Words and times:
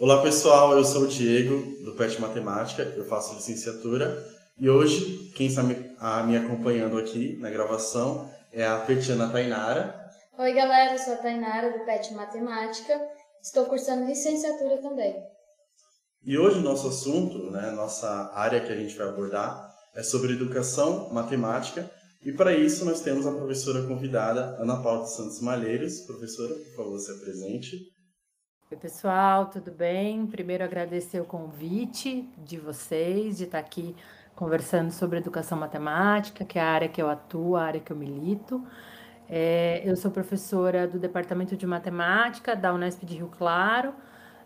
Olá 0.00 0.22
pessoal, 0.22 0.78
eu 0.78 0.84
sou 0.84 1.02
o 1.02 1.08
Diego 1.08 1.82
do 1.84 1.92
PET 1.96 2.20
Matemática, 2.20 2.84
eu 2.96 3.04
faço 3.04 3.34
licenciatura 3.34 4.24
e 4.56 4.70
hoje 4.70 5.32
quem 5.34 5.48
está 5.48 5.60
me, 5.60 5.74
a, 5.98 6.22
me 6.22 6.36
acompanhando 6.36 6.96
aqui 6.96 7.36
na 7.40 7.50
gravação 7.50 8.30
é 8.52 8.64
a 8.64 8.78
Petiana 8.78 9.28
Tainara. 9.28 10.08
Oi 10.38 10.52
galera, 10.52 10.92
eu 10.92 10.98
sou 11.00 11.14
a 11.14 11.16
Tainara 11.16 11.76
do 11.76 11.84
PET 11.84 12.14
Matemática, 12.14 12.96
estou 13.42 13.66
cursando 13.66 14.06
licenciatura 14.06 14.76
também. 14.80 15.16
E 16.24 16.38
hoje 16.38 16.60
o 16.60 16.62
nosso 16.62 16.86
assunto, 16.86 17.50
né, 17.50 17.72
nossa 17.72 18.30
área 18.36 18.60
que 18.60 18.72
a 18.72 18.76
gente 18.76 18.96
vai 18.96 19.08
abordar 19.08 19.68
é 19.96 20.04
sobre 20.04 20.32
educação 20.32 21.12
matemática 21.12 21.90
e 22.24 22.30
para 22.30 22.56
isso 22.56 22.84
nós 22.84 23.00
temos 23.00 23.26
a 23.26 23.32
professora 23.32 23.84
convidada 23.84 24.62
Ana 24.62 24.80
Paula 24.80 25.06
Santos 25.06 25.40
Malheiros. 25.40 26.02
Professora, 26.02 26.54
por 26.54 26.76
favor, 26.76 26.98
se 27.00 27.10
apresente. 27.10 27.97
Oi, 28.70 28.76
pessoal, 28.76 29.46
tudo 29.46 29.70
bem? 29.70 30.26
Primeiro, 30.26 30.62
agradecer 30.62 31.18
o 31.18 31.24
convite 31.24 32.28
de 32.36 32.58
vocês, 32.58 33.38
de 33.38 33.44
estar 33.44 33.58
aqui 33.58 33.96
conversando 34.36 34.90
sobre 34.90 35.16
educação 35.16 35.56
matemática, 35.56 36.44
que 36.44 36.58
é 36.58 36.62
a 36.62 36.66
área 36.66 36.86
que 36.86 37.00
eu 37.00 37.08
atuo, 37.08 37.56
a 37.56 37.62
área 37.64 37.80
que 37.80 37.90
eu 37.90 37.96
milito. 37.96 38.62
É, 39.26 39.80
eu 39.86 39.96
sou 39.96 40.10
professora 40.10 40.86
do 40.86 40.98
Departamento 40.98 41.56
de 41.56 41.66
Matemática 41.66 42.54
da 42.54 42.74
Unesp 42.74 43.06
de 43.06 43.16
Rio 43.16 43.28
Claro 43.28 43.94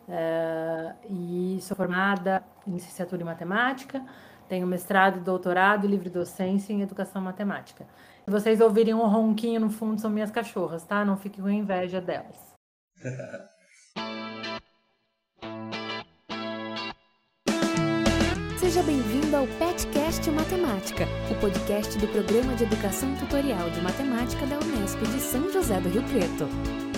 é, 0.08 0.94
e 1.10 1.58
sou 1.60 1.76
formada 1.76 2.44
em 2.64 2.74
licenciatura 2.74 3.22
em 3.22 3.24
matemática, 3.24 4.04
tenho 4.48 4.68
mestrado, 4.68 5.18
doutorado 5.18 5.84
e 5.84 5.88
livre 5.88 6.08
docência 6.08 6.72
em 6.72 6.80
educação 6.80 7.20
matemática. 7.20 7.84
Se 8.24 8.30
vocês 8.30 8.60
ouvirem 8.60 8.94
um 8.94 9.04
ronquinho 9.04 9.58
no 9.58 9.68
fundo, 9.68 10.00
são 10.00 10.10
minhas 10.10 10.30
cachorras, 10.30 10.84
tá? 10.84 11.04
Não 11.04 11.16
fiquem 11.16 11.42
com 11.42 11.50
inveja 11.50 12.00
delas. 12.00 12.54
Seja 18.58 18.82
bem-vindo 18.84 19.36
ao 19.36 19.46
PetCast 19.46 20.30
Matemática, 20.30 21.06
o 21.30 21.34
podcast 21.40 21.98
do 21.98 22.06
Programa 22.08 22.54
de 22.54 22.64
Educação 22.64 23.14
Tutorial 23.16 23.68
de 23.70 23.80
Matemática 23.80 24.46
da 24.46 24.58
Unesp 24.58 24.98
de 25.00 25.20
São 25.20 25.52
José 25.52 25.80
do 25.80 25.88
Rio 25.88 26.02
Preto. 26.04 26.91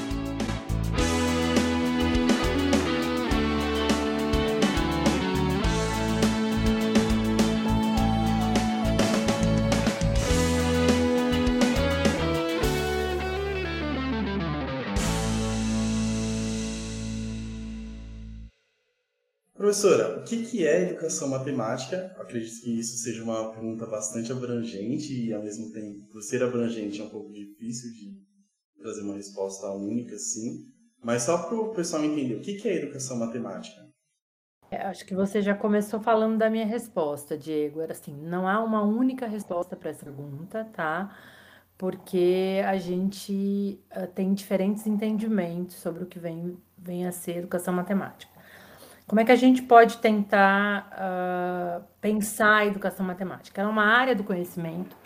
Professora, 19.75 20.21
o 20.21 20.23
que 20.23 20.65
é 20.65 20.83
educação 20.83 21.27
matemática? 21.27 22.15
Acredito 22.21 22.63
que 22.63 22.79
isso 22.79 22.97
seja 22.97 23.25
uma 23.25 23.51
pergunta 23.51 23.85
bastante 23.85 24.31
abrangente 24.31 25.13
e, 25.13 25.35
ao 25.35 25.43
mesmo 25.43 25.73
tempo, 25.73 26.07
por 26.13 26.23
ser 26.23 26.45
abrangente, 26.45 27.01
é 27.01 27.05
um 27.05 27.09
pouco 27.09 27.33
difícil 27.33 27.91
de 27.93 28.17
trazer 28.81 29.03
uma 29.03 29.17
resposta 29.17 29.69
única, 29.73 30.17
sim. 30.17 30.73
Mas 31.03 31.23
só 31.23 31.39
para 31.39 31.57
o 31.57 31.75
pessoal 31.75 32.05
entender, 32.05 32.37
o 32.37 32.41
que 32.41 32.69
é 32.69 32.77
educação 32.77 33.19
matemática? 33.19 33.85
É, 34.71 34.77
acho 34.77 35.05
que 35.05 35.13
você 35.13 35.43
já 35.43 35.57
começou 35.57 35.99
falando 35.99 36.39
da 36.39 36.49
minha 36.49 36.67
resposta, 36.67 37.37
Diego. 37.37 37.81
Era 37.81 37.95
assim, 37.95 38.15
não 38.15 38.47
há 38.47 38.63
uma 38.63 38.85
única 38.85 39.27
resposta 39.27 39.75
para 39.75 39.91
essa 39.91 40.05
pergunta, 40.05 40.65
tá? 40.73 41.19
Porque 41.77 42.63
a 42.65 42.77
gente 42.77 43.81
uh, 43.91 44.07
tem 44.07 44.35
diferentes 44.35 44.87
entendimentos 44.87 45.75
sobre 45.75 46.05
o 46.05 46.07
que 46.07 46.21
vem, 46.21 46.57
vem 46.79 47.09
a 47.09 47.11
ser 47.11 47.39
educação 47.39 47.75
matemática. 47.75 48.34
Como 49.07 49.21
é 49.21 49.25
que 49.25 49.33
a 49.33 49.37
gente 49.37 49.63
pode 49.63 49.99
tentar 49.99 50.91
uh, 50.93 51.85
pensar 52.01 52.57
a 52.57 52.67
educação 52.67 53.05
matemática? 53.05 53.61
Ela 53.61 53.71
é 53.71 53.73
uma 53.73 53.85
área 53.85 54.15
do 54.15 54.25
conhecimento 54.25 54.97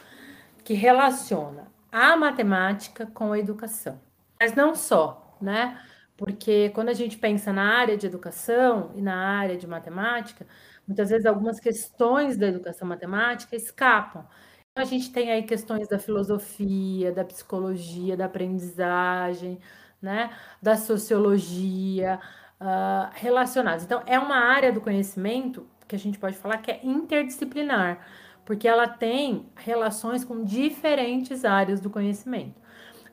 que 0.63 0.75
relaciona 0.75 1.67
a 1.91 2.17
matemática 2.17 3.07
com 3.07 3.33
a 3.33 3.39
educação. 3.39 4.01
Mas 4.41 4.55
não 4.55 4.75
só, 4.75 5.37
né? 5.41 5.81
Porque 6.17 6.71
quando 6.71 6.91
a 6.91 6.95
gente 6.95 7.17
pensa 7.17 7.53
na 7.53 7.77
área 7.79 7.97
de 7.97 8.07
educação 8.07 8.93
e 8.95 9.03
na 9.03 9.17
área 9.17 9.57
de 9.57 9.67
matemática, 9.67 10.47
muitas 10.87 11.11
vezes 11.11 11.27
algumas 11.27 11.59
questões 11.61 12.37
da 12.37 12.47
educação 12.47 12.87
matemática 12.87 13.57
escapam. 13.57 14.27
Então, 14.71 14.83
a 14.83 14.85
gente 14.85 15.13
tem 15.13 15.33
aí 15.33 15.43
questões 15.43 15.89
da 15.89 15.99
filosofia, 15.99 17.13
da 17.13 17.25
psicologia, 17.25 18.17
da 18.17 18.27
aprendizagem, 18.27 19.59
né? 20.01 20.31
da 20.63 20.77
sociologia, 20.77 22.21
uh, 22.61 23.11
relacionados. 23.15 23.85
Então, 23.85 24.03
é 24.07 24.19
uma 24.19 24.37
área 24.37 24.73
do 24.73 24.81
conhecimento 24.81 25.67
que 25.87 25.97
a 25.97 25.99
gente 25.99 26.19
pode 26.19 26.37
falar 26.37 26.59
que 26.59 26.71
é 26.71 26.81
interdisciplinar, 26.83 28.07
porque 28.45 28.69
ela 28.69 28.87
tem 28.87 29.47
relações 29.57 30.25
com 30.25 30.45
diferentes 30.45 31.45
áreas 31.45 31.81
do 31.81 31.91
conhecimento. 31.91 32.61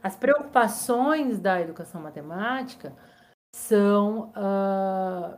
As 0.03 0.15
preocupações 0.15 1.39
da 1.39 1.59
educação 1.59 2.01
matemática 2.01 2.93
são 3.55 4.33
uh, 4.35 5.37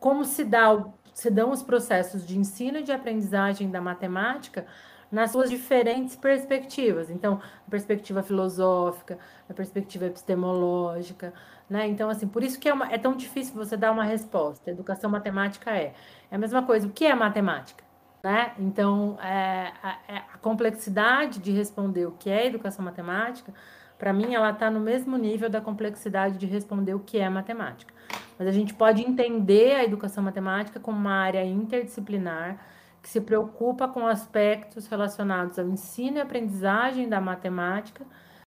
como 0.00 0.24
se, 0.24 0.44
dá, 0.44 0.84
se 1.14 1.30
dão 1.30 1.50
os 1.50 1.62
processos 1.62 2.26
de 2.26 2.36
ensino 2.36 2.78
e 2.78 2.82
de 2.82 2.90
aprendizagem 2.90 3.70
da 3.70 3.80
matemática 3.80 4.66
nas 5.12 5.30
suas 5.30 5.50
diferentes 5.50 6.16
perspectivas. 6.16 7.10
Então, 7.10 7.34
na 7.34 7.70
perspectiva 7.70 8.22
filosófica, 8.22 9.18
na 9.46 9.54
perspectiva 9.54 10.06
epistemológica, 10.06 11.34
né? 11.68 11.86
Então, 11.86 12.08
assim, 12.08 12.26
por 12.26 12.42
isso 12.42 12.58
que 12.58 12.68
é, 12.68 12.72
uma, 12.72 12.90
é 12.90 12.96
tão 12.96 13.14
difícil 13.14 13.54
você 13.54 13.76
dar 13.76 13.92
uma 13.92 14.04
resposta. 14.04 14.70
Educação 14.70 15.10
matemática 15.10 15.70
é. 15.70 15.92
É 16.30 16.36
a 16.36 16.38
mesma 16.38 16.62
coisa. 16.62 16.86
O 16.86 16.90
que 16.90 17.04
é 17.04 17.14
matemática? 17.14 17.84
Né? 18.22 18.52
Então, 18.58 19.18
é, 19.20 19.72
a, 19.82 19.98
é, 20.08 20.16
a, 20.32 20.38
complexidade 20.38 21.40
de 21.40 21.50
responder 21.50 22.06
o 22.06 22.12
que 22.12 22.30
é 22.30 22.46
educação 22.46 22.84
matemática, 22.84 23.52
para 23.98 24.12
mim, 24.12 24.32
ela 24.34 24.50
está 24.50 24.70
no 24.70 24.80
mesmo 24.80 25.16
nível 25.16 25.50
da 25.50 25.60
complexidade 25.60 26.38
de 26.38 26.46
responder 26.46 26.94
o 26.94 27.00
que 27.00 27.18
é 27.18 27.28
matemática. 27.28 27.92
Mas 28.38 28.48
a 28.48 28.52
gente 28.52 28.72
pode 28.72 29.02
entender 29.02 29.74
a 29.74 29.84
educação 29.84 30.24
matemática 30.24 30.80
como 30.80 30.96
uma 30.96 31.12
área 31.12 31.44
interdisciplinar 31.44 32.58
que 33.02 33.08
se 33.08 33.20
preocupa 33.20 33.88
com 33.88 34.06
aspectos 34.06 34.86
relacionados 34.86 35.58
ao 35.58 35.66
ensino 35.66 36.18
e 36.18 36.20
aprendizagem 36.20 37.08
da 37.08 37.20
matemática, 37.20 38.06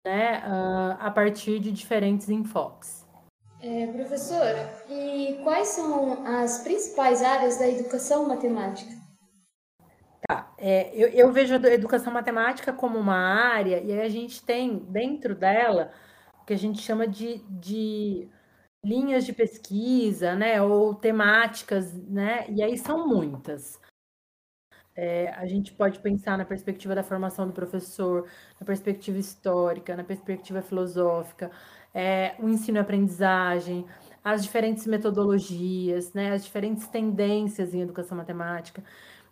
né, 0.05 0.43
uh, 0.45 0.97
a 0.99 1.09
partir 1.09 1.59
de 1.59 1.71
diferentes 1.71 2.27
enfoques. 2.29 3.07
É, 3.61 3.87
professora, 3.87 4.73
e 4.89 5.39
quais 5.43 5.67
são 5.69 6.25
as 6.25 6.63
principais 6.63 7.21
áreas 7.21 7.59
da 7.59 7.69
educação 7.69 8.27
matemática? 8.27 8.91
Tá, 10.27 10.51
é, 10.57 10.91
eu, 10.95 11.09
eu, 11.09 11.31
vejo 11.31 11.55
a 11.55 11.73
educação 11.73 12.11
matemática 12.11 12.73
como 12.73 12.97
uma 12.97 13.15
área, 13.15 13.79
e 13.79 13.91
aí 13.91 14.01
a 14.01 14.09
gente 14.09 14.43
tem 14.43 14.79
dentro 14.79 15.35
dela 15.35 15.91
o 16.41 16.45
que 16.45 16.53
a 16.53 16.57
gente 16.57 16.81
chama 16.81 17.07
de, 17.07 17.37
de 17.49 18.27
linhas 18.83 19.25
de 19.25 19.33
pesquisa, 19.33 20.35
né, 20.35 20.59
ou 20.61 20.95
temáticas, 20.95 21.93
né, 21.93 22.45
e 22.49 22.63
aí 22.63 22.77
são 22.77 23.07
muitas. 23.07 23.79
É, 25.03 25.33
a 25.35 25.47
gente 25.47 25.73
pode 25.73 25.97
pensar 25.97 26.37
na 26.37 26.45
perspectiva 26.45 26.93
da 26.93 27.01
formação 27.01 27.47
do 27.47 27.53
professor, 27.53 28.27
na 28.59 28.63
perspectiva 28.67 29.17
histórica, 29.17 29.95
na 29.95 30.03
perspectiva 30.03 30.61
filosófica, 30.61 31.49
é, 31.91 32.35
o 32.37 32.47
ensino 32.47 32.77
e 32.77 32.81
aprendizagem, 32.81 33.83
as 34.23 34.43
diferentes 34.43 34.85
metodologias, 34.85 36.13
né, 36.13 36.33
as 36.33 36.43
diferentes 36.43 36.85
tendências 36.87 37.73
em 37.73 37.81
educação 37.81 38.15
matemática. 38.15 38.83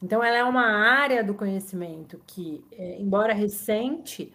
Então, 0.02 0.24
ela 0.24 0.38
é 0.38 0.44
uma 0.44 0.66
área 0.66 1.24
do 1.24 1.36
conhecimento 1.36 2.20
que, 2.26 2.66
é, 2.72 3.00
embora 3.00 3.32
recente, 3.32 4.34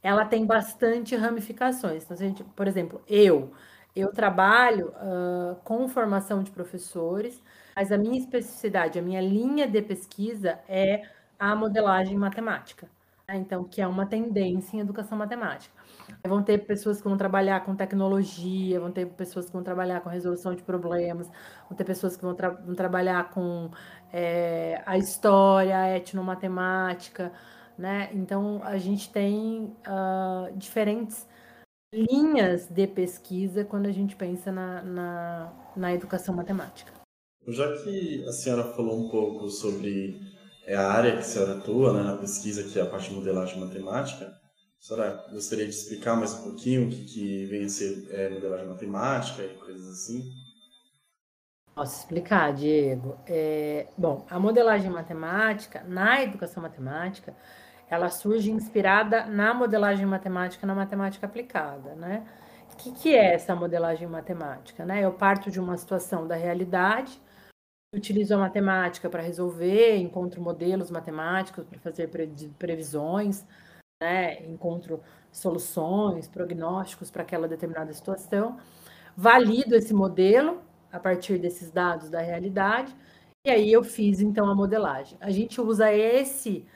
ela 0.00 0.24
tem 0.24 0.46
bastante 0.46 1.16
ramificações. 1.16 2.04
Então, 2.04 2.16
gente, 2.16 2.44
por 2.44 2.68
exemplo, 2.68 3.02
eu, 3.08 3.50
eu 3.96 4.12
trabalho 4.12 4.90
uh, 4.90 5.56
com 5.64 5.88
formação 5.88 6.44
de 6.44 6.52
professores, 6.52 7.42
mas 7.76 7.92
a 7.92 7.98
minha 7.98 8.18
especificidade, 8.18 8.98
a 8.98 9.02
minha 9.02 9.20
linha 9.20 9.68
de 9.68 9.82
pesquisa 9.82 10.58
é 10.66 11.02
a 11.38 11.54
modelagem 11.54 12.16
matemática. 12.16 12.88
Né? 13.28 13.36
Então, 13.36 13.64
que 13.64 13.82
é 13.82 13.86
uma 13.86 14.06
tendência 14.06 14.76
em 14.76 14.80
educação 14.80 15.18
matemática. 15.18 15.74
Vão 16.26 16.42
ter 16.42 16.58
pessoas 16.64 16.98
que 16.98 17.08
vão 17.08 17.16
trabalhar 17.16 17.64
com 17.64 17.74
tecnologia, 17.74 18.80
vão 18.80 18.90
ter 18.90 19.06
pessoas 19.06 19.46
que 19.46 19.52
vão 19.52 19.62
trabalhar 19.62 20.00
com 20.00 20.08
resolução 20.08 20.54
de 20.54 20.62
problemas, 20.62 21.28
vão 21.68 21.76
ter 21.76 21.84
pessoas 21.84 22.16
que 22.16 22.22
vão, 22.22 22.34
tra 22.34 22.50
vão 22.50 22.74
trabalhar 22.74 23.30
com 23.30 23.70
é, 24.12 24.82
a 24.86 24.96
história, 24.96 25.76
a 25.76 25.96
etnomatemática, 25.96 27.32
né? 27.76 28.08
Então, 28.12 28.62
a 28.64 28.78
gente 28.78 29.12
tem 29.12 29.76
uh, 29.86 30.56
diferentes 30.56 31.28
linhas 31.92 32.68
de 32.68 32.86
pesquisa 32.86 33.64
quando 33.64 33.86
a 33.86 33.92
gente 33.92 34.16
pensa 34.16 34.50
na, 34.52 34.82
na, 34.82 35.52
na 35.76 35.94
educação 35.94 36.34
matemática. 36.34 36.95
Já 37.48 37.76
que 37.78 38.24
a 38.26 38.32
senhora 38.32 38.64
falou 38.74 39.06
um 39.06 39.08
pouco 39.08 39.48
sobre 39.48 40.20
é, 40.66 40.74
a 40.74 40.90
área 40.90 41.12
que 41.12 41.18
a 41.18 41.22
senhora 41.22 41.58
atua, 41.58 41.92
né, 41.92 42.02
na 42.02 42.16
pesquisa, 42.16 42.64
que 42.64 42.78
é 42.78 42.82
a 42.82 42.86
parte 42.86 43.10
de 43.10 43.14
modelagem 43.14 43.60
matemática, 43.60 44.32
senhora 44.86 45.26
gostaria 45.32 45.64
de 45.64 45.70
explicar 45.70 46.14
mais 46.14 46.32
um 46.34 46.44
pouquinho 46.44 46.86
o 46.86 46.90
que, 46.90 47.04
que 47.04 47.44
vem 47.46 47.64
a 47.64 47.68
ser 47.68 48.06
é, 48.10 48.28
modelagem 48.28 48.66
matemática 48.68 49.42
e 49.42 49.54
coisas 49.54 49.88
assim? 49.88 50.30
Posso 51.74 52.00
explicar, 52.00 52.52
Diego? 52.54 53.18
É, 53.26 53.88
bom, 53.98 54.24
a 54.30 54.38
modelagem 54.38 54.88
matemática, 54.88 55.82
na 55.88 56.22
educação 56.22 56.62
matemática, 56.62 57.34
ela 57.90 58.08
surge 58.10 58.50
inspirada 58.50 59.26
na 59.26 59.52
modelagem 59.52 60.06
matemática, 60.06 60.66
na 60.66 60.74
matemática 60.74 61.26
aplicada, 61.26 61.94
né? 61.96 62.24
O 62.72 62.76
que, 62.76 62.92
que 62.92 63.14
é 63.14 63.34
essa 63.34 63.54
modelagem 63.56 64.06
matemática? 64.06 64.84
Né? 64.84 65.04
Eu 65.04 65.12
parto 65.12 65.50
de 65.50 65.58
uma 65.58 65.76
situação 65.76 66.26
da 66.26 66.36
realidade, 66.36 67.20
utilizo 67.96 68.34
a 68.34 68.38
matemática 68.38 69.08
para 69.08 69.22
resolver, 69.22 69.96
encontro 69.96 70.40
modelos 70.40 70.90
matemáticos 70.90 71.64
para 71.64 71.78
fazer 71.80 72.08
previsões, 72.58 73.46
né? 74.00 74.44
encontro 74.46 75.02
soluções, 75.32 76.28
prognósticos 76.28 77.10
para 77.10 77.22
aquela 77.22 77.48
determinada 77.48 77.92
situação, 77.92 78.58
valido 79.16 79.74
esse 79.74 79.94
modelo 79.94 80.62
a 80.92 81.00
partir 81.00 81.38
desses 81.38 81.70
dados 81.70 82.10
da 82.10 82.20
realidade, 82.20 82.94
e 83.44 83.50
aí 83.50 83.72
eu 83.72 83.84
fiz 83.84 84.20
então 84.20 84.48
a 84.48 84.54
modelagem. 84.54 85.16
A 85.20 85.30
gente 85.30 85.60
usa 85.60 85.92
esse 85.92 86.66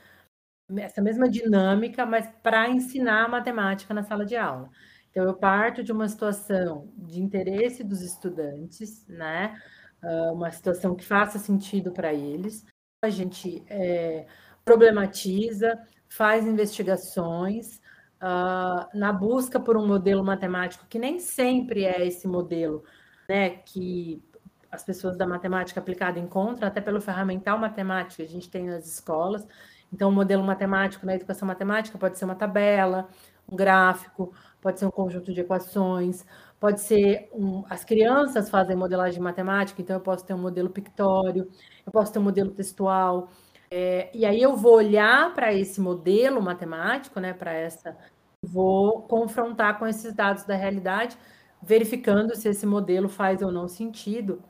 essa 0.79 1.03
mesma 1.03 1.29
dinâmica, 1.29 2.07
mas 2.07 2.29
para 2.43 2.69
ensinar 2.69 3.29
matemática 3.29 3.93
na 3.93 4.05
sala 4.05 4.25
de 4.25 4.37
aula. 4.37 4.71
Então, 5.11 5.25
eu 5.25 5.35
parto 5.35 5.83
de 5.83 5.91
uma 5.91 6.09
situação 6.09 6.89
de 6.97 7.21
interesse 7.21 7.83
dos 7.83 8.01
estudantes, 8.01 9.05
né? 9.09 9.61
Uh, 10.03 10.33
uma 10.33 10.51
situação 10.51 10.95
que 10.95 11.05
faça 11.05 11.39
sentido 11.39 11.93
para 11.93 12.13
eles. 12.13 12.65
A 13.03 13.11
gente 13.11 13.63
é, 13.69 14.27
problematiza, 14.65 15.79
faz 16.09 16.47
investigações 16.47 17.81
uh, 18.21 18.89
na 18.95 19.13
busca 19.13 19.59
por 19.59 19.77
um 19.77 19.87
modelo 19.87 20.25
matemático 20.25 20.87
que 20.89 20.99
nem 20.99 21.19
sempre 21.19 21.85
é 21.85 22.07
esse 22.07 22.27
modelo, 22.27 22.85
né? 23.29 23.51
Que 23.51 24.23
as 24.71 24.85
pessoas 24.85 25.17
da 25.17 25.27
matemática 25.27 25.81
aplicada 25.81 26.19
encontram, 26.19 26.69
até 26.69 26.81
pelo 26.81 27.01
ferramental 27.01 27.59
matemático 27.59 28.17
que 28.17 28.23
a 28.23 28.29
gente 28.29 28.49
tem 28.49 28.67
nas 28.67 28.87
escolas. 28.87 29.47
Então, 29.93 30.09
o 30.09 30.13
modelo 30.13 30.45
matemático 30.45 31.05
na 31.05 31.17
educação 31.17 31.49
matemática 31.49 31.99
pode 31.99 32.17
ser 32.17 32.25
uma 32.25 32.37
tabela, 32.37 33.09
um 33.51 33.57
gráfico, 33.57 34.33
pode 34.61 34.79
ser 34.79 34.87
um 34.87 34.91
conjunto 34.91 35.33
de 35.33 35.41
equações, 35.41 36.25
pode 36.61 36.83
ser 36.83 37.31
um, 37.33 37.65
as 37.71 37.85
crianças 37.85 38.51
fazem 38.51 38.77
modelagem 38.77 39.21
matemática, 39.21 39.81
então 39.81 39.97
eu 39.97 40.03
posso 40.03 40.25
ter 40.27 40.35
um 40.35 40.39
modelo 40.39 40.69
pictório, 40.69 41.51
eu 41.87 41.91
posso 41.91 42.13
ter 42.13 42.19
um 42.19 42.23
modelo 42.23 42.51
textual, 42.51 43.31
é, 43.71 44.11
e 44.15 44.27
aí 44.27 44.43
eu 44.43 44.55
vou 44.57 44.75
olhar 44.75 45.33
para 45.35 45.55
esse 45.55 45.81
modelo 45.81 46.43
matemático, 46.43 47.19
né, 47.19 47.33
para 47.33 47.53
essa, 47.53 47.97
vou 48.43 49.03
confrontar 49.03 49.79
com 49.79 49.87
esses 49.87 50.13
dados 50.13 50.45
da 50.45 50.55
realidade, 50.55 51.17
verificando 51.63 52.37
se 52.37 52.49
esse 52.49 52.67
modelo 52.67 53.09
faz 53.09 53.43
ou 53.43 53.51
não 53.51 53.67
sentido. 53.67 54.43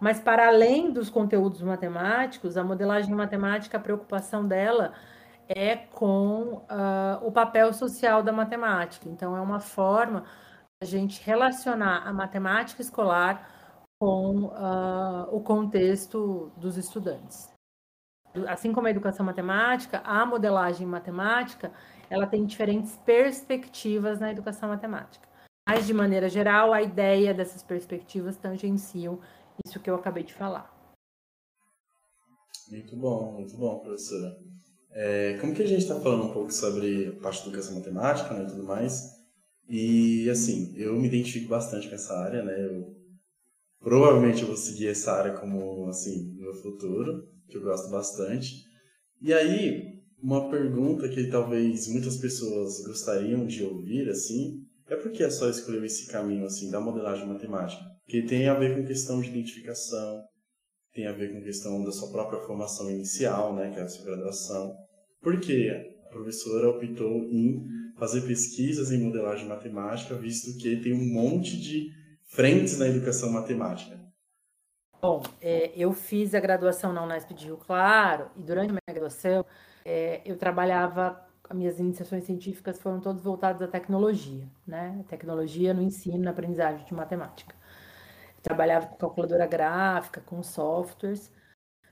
Mas 0.00 0.18
para 0.18 0.48
além 0.48 0.92
dos 0.92 1.08
conteúdos 1.10 1.62
matemáticos, 1.62 2.56
a 2.56 2.64
modelagem 2.64 3.14
matemática, 3.14 3.76
a 3.76 3.80
preocupação 3.80 4.46
dela 4.46 4.92
é 5.48 5.76
com 5.76 6.64
uh, 6.68 7.24
o 7.24 7.30
papel 7.30 7.72
social 7.72 8.22
da 8.22 8.32
matemática. 8.32 9.08
Então, 9.08 9.36
é 9.36 9.40
uma 9.40 9.60
forma 9.60 10.24
a 10.82 10.84
gente 10.84 11.22
relacionar 11.22 12.08
a 12.08 12.12
matemática 12.12 12.82
escolar 12.82 13.84
com 14.00 14.46
uh, 14.46 15.28
o 15.30 15.40
contexto 15.40 16.50
dos 16.56 16.76
estudantes. 16.76 17.48
Assim 18.48 18.72
como 18.72 18.88
a 18.88 18.90
educação 18.90 19.24
matemática, 19.24 20.00
a 20.04 20.26
modelagem 20.26 20.84
matemática 20.84 21.72
ela 22.10 22.26
tem 22.26 22.44
diferentes 22.44 22.96
perspectivas 23.06 24.18
na 24.18 24.32
educação 24.32 24.70
matemática. 24.70 25.28
Mas, 25.68 25.86
de 25.86 25.94
maneira 25.94 26.28
geral, 26.28 26.72
a 26.72 26.82
ideia 26.82 27.32
dessas 27.32 27.62
perspectivas 27.62 28.36
tangenciam 28.36 29.20
isso 29.64 29.78
que 29.78 29.88
eu 29.88 29.94
acabei 29.94 30.24
de 30.24 30.34
falar. 30.34 30.68
Muito 32.68 32.96
bom, 32.96 33.32
muito 33.34 33.56
bom, 33.56 33.78
professora. 33.78 34.36
É, 34.90 35.38
como 35.38 35.54
que 35.54 35.62
a 35.62 35.66
gente 35.66 35.82
está 35.82 35.94
falando 36.00 36.24
um 36.24 36.32
pouco 36.32 36.52
sobre 36.52 37.16
a 37.16 37.22
parte 37.22 37.42
de 37.42 37.50
educação 37.50 37.76
matemática 37.76 38.34
né, 38.34 38.42
e 38.42 38.46
tudo 38.48 38.64
mais, 38.64 39.21
e 39.68 40.28
assim, 40.30 40.74
eu 40.76 40.98
me 40.98 41.06
identifico 41.08 41.48
bastante 41.48 41.88
com 41.88 41.94
essa 41.94 42.14
área, 42.18 42.42
né? 42.42 42.64
Eu, 42.64 42.94
provavelmente 43.80 44.42
eu 44.42 44.48
vou 44.48 44.56
seguir 44.56 44.88
essa 44.88 45.12
área 45.12 45.32
como, 45.34 45.86
assim, 45.88 46.34
meu 46.36 46.54
futuro, 46.54 47.28
que 47.48 47.56
eu 47.56 47.62
gosto 47.62 47.90
bastante. 47.90 48.64
E 49.20 49.32
aí, 49.32 50.02
uma 50.22 50.50
pergunta 50.50 51.08
que 51.08 51.28
talvez 51.28 51.88
muitas 51.88 52.16
pessoas 52.16 52.84
gostariam 52.86 53.46
de 53.46 53.62
ouvir, 53.64 54.08
assim, 54.08 54.62
é 54.88 54.96
por 54.96 55.10
que 55.10 55.22
é 55.22 55.30
só 55.30 55.48
escolher 55.48 55.84
esse 55.84 56.06
caminho, 56.06 56.44
assim, 56.44 56.70
da 56.70 56.80
modelagem 56.80 57.26
matemática? 57.26 57.82
Que 58.06 58.22
tem 58.22 58.48
a 58.48 58.58
ver 58.58 58.76
com 58.76 58.84
questão 58.84 59.20
de 59.20 59.30
identificação, 59.30 60.22
tem 60.92 61.06
a 61.06 61.12
ver 61.12 61.32
com 61.32 61.42
questão 61.42 61.82
da 61.82 61.90
sua 61.90 62.10
própria 62.10 62.40
formação 62.40 62.90
inicial, 62.90 63.54
né, 63.54 63.70
que 63.70 63.80
é 63.80 63.82
a 63.82 63.88
sua 63.88 64.04
graduação. 64.04 64.74
Por 65.20 65.40
que 65.40 65.70
a 65.70 66.08
professora 66.10 66.68
optou 66.68 67.24
em 67.30 67.64
fazer 68.02 68.22
pesquisas 68.22 68.90
em 68.90 68.98
modelagem 68.98 69.46
matemática, 69.46 70.16
visto 70.16 70.58
que 70.58 70.74
tem 70.78 70.92
um 70.92 71.14
monte 71.14 71.56
de 71.56 71.94
frentes 72.24 72.76
na 72.76 72.88
educação 72.88 73.30
matemática? 73.30 73.96
Bom, 75.00 75.22
é, 75.40 75.70
eu 75.76 75.92
fiz 75.92 76.34
a 76.34 76.40
graduação 76.40 76.92
na 76.92 77.04
Unesp 77.04 77.32
de 77.32 77.46
Rio 77.46 77.56
Claro 77.58 78.28
e 78.36 78.42
durante 78.42 78.70
a 78.70 78.72
minha 78.72 78.80
graduação 78.90 79.46
é, 79.84 80.20
eu 80.24 80.36
trabalhava, 80.36 81.24
as 81.48 81.56
minhas 81.56 81.78
iniciações 81.78 82.24
científicas 82.24 82.76
foram 82.80 82.98
todas 82.98 83.22
voltadas 83.22 83.62
à 83.62 83.68
tecnologia, 83.68 84.48
né? 84.66 85.04
Tecnologia 85.08 85.72
no 85.72 85.80
ensino, 85.80 86.18
na 86.18 86.32
aprendizagem 86.32 86.84
de 86.84 86.92
matemática 86.92 87.54
trabalhava 88.42 88.88
com 88.88 88.96
calculadora 88.96 89.46
gráfica, 89.46 90.20
com 90.20 90.42
softwares. 90.42 91.30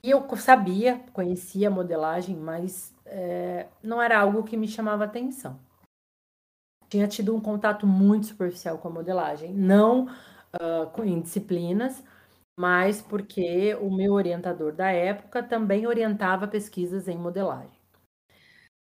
E 0.03 0.11
eu 0.11 0.27
sabia, 0.37 0.99
conhecia 1.13 1.69
a 1.69 1.71
modelagem, 1.71 2.37
mas 2.37 2.93
é, 3.07 3.69
não 3.81 4.03
era 4.03 4.19
algo 4.19 4.43
que 4.43 4.57
me 4.57 4.67
chamava 4.67 5.05
atenção. 5.05 5.70
Tinha 6.91 7.09
tido 7.09 7.35
um 7.35 7.41
contato 7.41 7.87
muito 7.87 8.27
superficial 8.27 8.77
com 8.79 8.89
a 8.89 8.91
modelagem, 8.91 9.55
não 9.55 10.07
uh, 10.07 11.05
em 11.05 11.21
disciplinas, 11.21 12.03
mas 12.59 13.01
porque 13.01 13.75
o 13.77 13.91
meu 13.91 14.13
orientador 14.13 14.73
da 14.73 14.91
época 14.91 15.43
também 15.43 15.87
orientava 15.87 16.49
pesquisas 16.49 17.09
em 17.09 17.17
modelagem. 17.17 17.81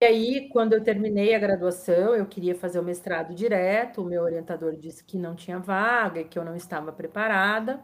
E 0.03 0.05
aí, 0.05 0.49
quando 0.51 0.75
eu 0.75 0.85
terminei 0.85 1.35
a 1.35 1.39
graduação, 1.39 2.15
eu 2.15 2.27
queria 2.27 2.55
fazer 2.55 2.79
o 2.79 2.83
mestrado 2.83 3.35
direto. 3.35 4.03
O 4.03 4.05
meu 4.05 4.23
orientador 4.23 4.77
disse 4.77 5.03
que 5.03 5.17
não 5.19 5.35
tinha 5.35 5.59
vaga, 5.59 6.23
que 6.23 6.39
eu 6.39 6.45
não 6.45 6.55
estava 6.55 6.93
preparada. 6.93 7.83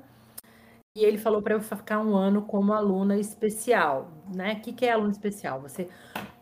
E 0.95 1.05
ele 1.05 1.17
falou 1.17 1.41
para 1.43 1.55
eu 1.55 1.61
ficar 1.63 2.01
um 2.01 2.15
ano 2.15 2.43
como 2.43 2.75
aluna 2.75 3.17
especial, 3.17 4.13
né? 4.35 4.55
O 4.55 4.61
que, 4.61 4.85
é 4.85 4.93
aluno 4.93 5.11
especial? 5.11 5.63
Você 5.63 5.89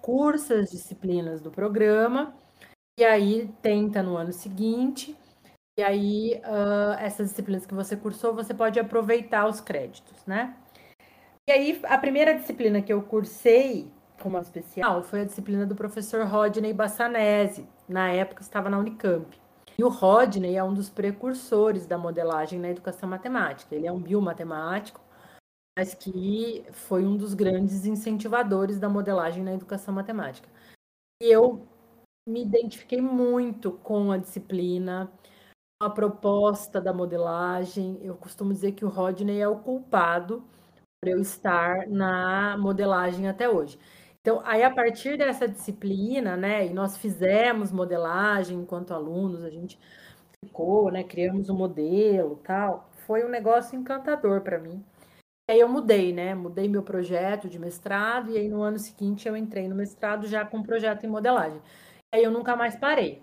cursa 0.02 0.56
as 0.56 0.70
disciplinas 0.70 1.40
do 1.40 1.52
programa 1.52 2.34
e 3.00 3.04
aí 3.04 3.48
tenta 3.62 4.02
no 4.02 4.14
ano 4.14 4.30
seguinte. 4.30 5.16
E 5.78 5.82
aí, 5.82 6.42
uh, 6.44 6.92
essas 6.98 7.30
disciplinas 7.30 7.64
que 7.64 7.72
você 7.72 7.96
cursou, 7.96 8.34
você 8.34 8.52
pode 8.52 8.78
aproveitar 8.78 9.48
os 9.48 9.58
créditos, 9.58 10.26
né? 10.26 10.54
E 11.48 11.52
aí, 11.52 11.80
a 11.84 11.96
primeira 11.96 12.34
disciplina 12.34 12.82
que 12.82 12.92
eu 12.92 13.02
cursei 13.02 13.90
como 14.20 14.38
especial 14.38 15.02
foi 15.02 15.22
a 15.22 15.24
disciplina 15.24 15.64
do 15.64 15.74
professor 15.74 16.26
Rodney 16.26 16.74
Bassanese, 16.74 17.66
na 17.88 18.10
época 18.10 18.42
estava 18.42 18.68
na 18.68 18.78
Unicamp. 18.78 19.26
E 19.78 19.82
o 19.82 19.88
Rodney 19.88 20.56
é 20.56 20.62
um 20.62 20.74
dos 20.74 20.90
precursores 20.90 21.86
da 21.86 21.96
modelagem 21.96 22.60
na 22.60 22.68
educação 22.68 23.08
matemática. 23.08 23.74
Ele 23.74 23.86
é 23.86 23.92
um 23.92 23.98
biomatemático, 23.98 25.00
mas 25.74 25.94
que 25.94 26.66
foi 26.72 27.02
um 27.02 27.16
dos 27.16 27.32
grandes 27.32 27.86
incentivadores 27.86 28.78
da 28.78 28.90
modelagem 28.90 29.42
na 29.42 29.54
educação 29.54 29.94
matemática. 29.94 30.46
E 31.22 31.26
eu 31.26 31.66
me 32.30 32.42
identifiquei 32.42 33.00
muito 33.00 33.72
com 33.72 34.12
a 34.12 34.16
disciplina, 34.16 35.10
a 35.80 35.90
proposta 35.90 36.80
da 36.80 36.92
modelagem. 36.92 37.98
Eu 38.02 38.16
costumo 38.16 38.52
dizer 38.52 38.72
que 38.72 38.84
o 38.84 38.88
Rodney 38.88 39.40
é 39.40 39.48
o 39.48 39.58
culpado 39.58 40.44
por 41.00 41.08
eu 41.10 41.20
estar 41.20 41.88
na 41.88 42.56
modelagem 42.58 43.28
até 43.28 43.48
hoje. 43.48 43.78
Então, 44.20 44.42
aí 44.44 44.62
a 44.62 44.70
partir 44.70 45.16
dessa 45.16 45.48
disciplina, 45.48 46.36
né, 46.36 46.66
e 46.66 46.74
nós 46.74 46.96
fizemos 46.96 47.72
modelagem 47.72 48.58
enquanto 48.58 48.92
alunos, 48.92 49.42
a 49.44 49.50
gente 49.50 49.78
ficou, 50.44 50.90
né, 50.90 51.02
criamos 51.04 51.48
um 51.48 51.56
modelo, 51.56 52.36
tal, 52.44 52.90
foi 53.06 53.24
um 53.24 53.30
negócio 53.30 53.78
encantador 53.78 54.42
para 54.42 54.58
mim. 54.58 54.84
Aí 55.50 55.58
eu 55.60 55.68
mudei, 55.68 56.12
né, 56.12 56.34
mudei 56.34 56.68
meu 56.68 56.82
projeto 56.82 57.48
de 57.48 57.58
mestrado 57.58 58.30
e 58.30 58.36
aí 58.38 58.48
no 58.48 58.62
ano 58.62 58.78
seguinte 58.78 59.26
eu 59.26 59.36
entrei 59.36 59.68
no 59.68 59.74
mestrado 59.74 60.26
já 60.26 60.44
com 60.44 60.58
um 60.58 60.62
projeto 60.62 61.04
em 61.04 61.08
modelagem. 61.08 61.60
Aí 62.12 62.22
eu 62.22 62.30
nunca 62.30 62.56
mais 62.56 62.76
parei. 62.76 63.22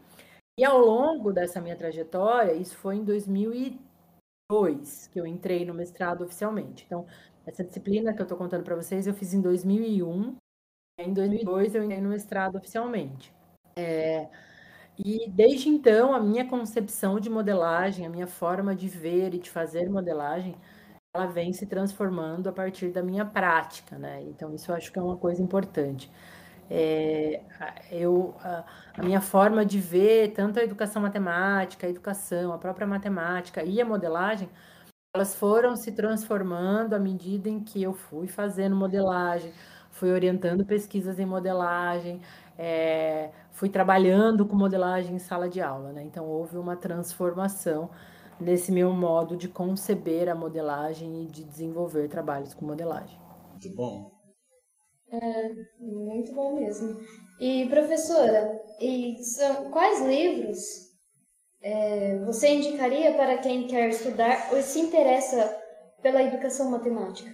E 0.59 0.65
ao 0.65 0.79
longo 0.79 1.31
dessa 1.31 1.61
minha 1.61 1.75
trajetória, 1.75 2.53
isso 2.53 2.75
foi 2.77 2.95
em 2.95 3.03
2002 3.03 5.07
que 5.07 5.19
eu 5.19 5.27
entrei 5.27 5.65
no 5.65 5.73
mestrado 5.73 6.23
oficialmente. 6.23 6.83
Então, 6.85 7.05
essa 7.45 7.63
disciplina 7.63 8.13
que 8.13 8.21
eu 8.21 8.23
estou 8.23 8.37
contando 8.37 8.63
para 8.63 8.75
vocês, 8.75 9.07
eu 9.07 9.13
fiz 9.13 9.33
em 9.33 9.41
2001 9.41 10.35
em 10.99 11.13
2002 11.13 11.75
eu 11.75 11.83
entrei 11.83 12.01
no 12.01 12.09
mestrado 12.09 12.57
oficialmente. 12.57 13.31
É, 13.75 14.27
e 14.97 15.29
desde 15.29 15.69
então 15.69 16.13
a 16.13 16.19
minha 16.19 16.47
concepção 16.47 17.19
de 17.19 17.29
modelagem, 17.29 18.05
a 18.05 18.09
minha 18.09 18.25
forma 18.25 18.75
de 18.75 18.87
ver 18.87 19.35
e 19.35 19.39
de 19.39 19.49
fazer 19.49 19.89
modelagem, 19.89 20.55
ela 21.15 21.27
vem 21.27 21.53
se 21.53 21.67
transformando 21.67 22.49
a 22.49 22.51
partir 22.51 22.89
da 22.89 23.03
minha 23.03 23.25
prática, 23.25 23.97
né? 23.97 24.23
Então, 24.23 24.53
isso 24.55 24.71
eu 24.71 24.75
acho 24.75 24.91
que 24.91 24.97
é 24.97 25.01
uma 25.01 25.17
coisa 25.17 25.41
importante. 25.41 26.11
É, 26.69 27.41
eu, 27.91 28.35
a, 28.41 28.65
a, 28.97 29.03
minha 29.03 29.21
forma 29.21 29.65
de 29.65 29.79
ver 29.79 30.33
tanto 30.33 30.59
a 30.59 30.63
educação 30.63 31.01
matemática, 31.01 31.87
a 31.87 31.89
educação, 31.89 32.51
a 32.51 32.57
própria 32.57 32.85
matemática 32.85 33.63
e 33.63 33.79
a 33.81 33.85
modelagem, 33.85 34.49
elas 35.13 35.35
foram 35.35 35.75
se 35.75 35.93
transformando 35.93 36.93
à 36.93 36.99
medida 36.99 37.49
em 37.49 37.59
que 37.61 37.81
eu 37.81 37.93
fui 37.93 38.27
fazendo 38.27 38.75
modelagem, 38.75 39.51
fui 39.91 40.11
orientando 40.11 40.65
pesquisas 40.65 41.19
em 41.19 41.25
modelagem, 41.25 42.21
é, 42.57 43.31
fui 43.51 43.69
trabalhando 43.69 44.45
com 44.45 44.55
modelagem 44.55 45.15
em 45.15 45.19
sala 45.19 45.49
de 45.49 45.61
aula, 45.61 45.91
né? 45.93 46.03
Então 46.03 46.25
houve 46.25 46.57
uma 46.57 46.75
transformação 46.75 47.89
nesse 48.39 48.71
meu 48.71 48.91
modo 48.91 49.35
de 49.35 49.47
conceber 49.47 50.29
a 50.29 50.35
modelagem 50.35 51.23
e 51.23 51.27
de 51.27 51.43
desenvolver 51.43 52.07
trabalhos 52.07 52.53
com 52.53 52.65
modelagem. 52.65 53.19
Muito 53.51 53.75
bom. 53.75 54.16
É, 55.11 55.49
muito 55.79 56.33
bom 56.33 56.55
mesmo. 56.55 56.99
E 57.39 57.67
professora, 57.69 58.59
e 58.79 59.17
são, 59.23 59.71
quais 59.71 60.01
livros 60.01 60.87
é, 61.61 62.19
você 62.25 62.49
indicaria 62.49 63.13
para 63.13 63.37
quem 63.37 63.67
quer 63.67 63.89
estudar 63.89 64.49
ou 64.51 64.61
se 64.61 64.79
interessa 64.79 65.55
pela 66.01 66.21
educação 66.21 66.69
matemática? 66.69 67.31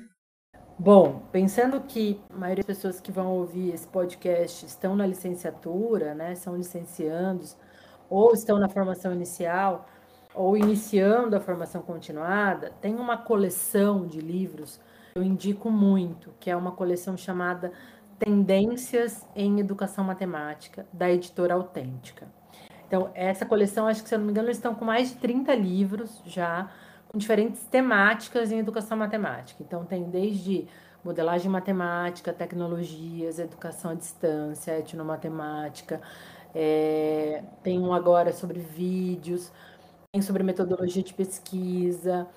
Bom, 0.77 1.21
pensando 1.31 1.81
que 1.81 2.19
a 2.29 2.37
maioria 2.37 2.63
das 2.63 2.75
pessoas 2.75 2.99
que 2.99 3.11
vão 3.11 3.37
ouvir 3.37 3.73
esse 3.73 3.87
podcast 3.87 4.65
estão 4.65 4.95
na 4.95 5.05
licenciatura, 5.05 6.15
né, 6.15 6.35
são 6.35 6.55
licenciandos, 6.55 7.55
ou 8.09 8.33
estão 8.33 8.59
na 8.59 8.67
formação 8.67 9.13
inicial, 9.13 9.87
ou 10.33 10.57
iniciando 10.57 11.35
a 11.35 11.39
formação 11.39 11.81
continuada, 11.81 12.71
tem 12.81 12.95
uma 12.95 13.17
coleção 13.17 14.05
de 14.05 14.19
livros 14.19 14.79
eu 15.15 15.23
indico 15.23 15.69
muito, 15.69 16.33
que 16.39 16.49
é 16.49 16.55
uma 16.55 16.71
coleção 16.71 17.15
chamada 17.15 17.71
Tendências 18.17 19.27
em 19.35 19.59
Educação 19.59 20.03
Matemática, 20.03 20.85
da 20.91 21.11
editora 21.11 21.53
Autêntica. 21.53 22.27
Então, 22.87 23.09
essa 23.13 23.45
coleção, 23.45 23.87
acho 23.87 24.03
que 24.03 24.09
se 24.09 24.15
eu 24.15 24.19
não 24.19 24.25
me 24.25 24.31
engano, 24.31 24.47
eles 24.47 24.57
estão 24.57 24.75
com 24.75 24.85
mais 24.85 25.09
de 25.09 25.15
30 25.15 25.53
livros 25.55 26.21
já, 26.25 26.69
com 27.09 27.17
diferentes 27.17 27.63
temáticas 27.65 28.51
em 28.51 28.59
educação 28.59 28.97
matemática. 28.97 29.61
Então, 29.61 29.83
tem 29.85 30.03
desde 30.03 30.67
modelagem 31.03 31.49
matemática, 31.49 32.31
tecnologias, 32.31 33.39
educação 33.39 33.91
à 33.91 33.93
distância, 33.93 34.79
etnomatemática, 34.79 36.01
é, 36.55 37.43
tem 37.61 37.79
um 37.79 37.93
agora 37.93 38.31
sobre 38.31 38.59
vídeos, 38.59 39.51
tem 40.11 40.21
sobre 40.21 40.43
metodologia 40.43 41.03
de 41.03 41.13
pesquisa, 41.13 42.27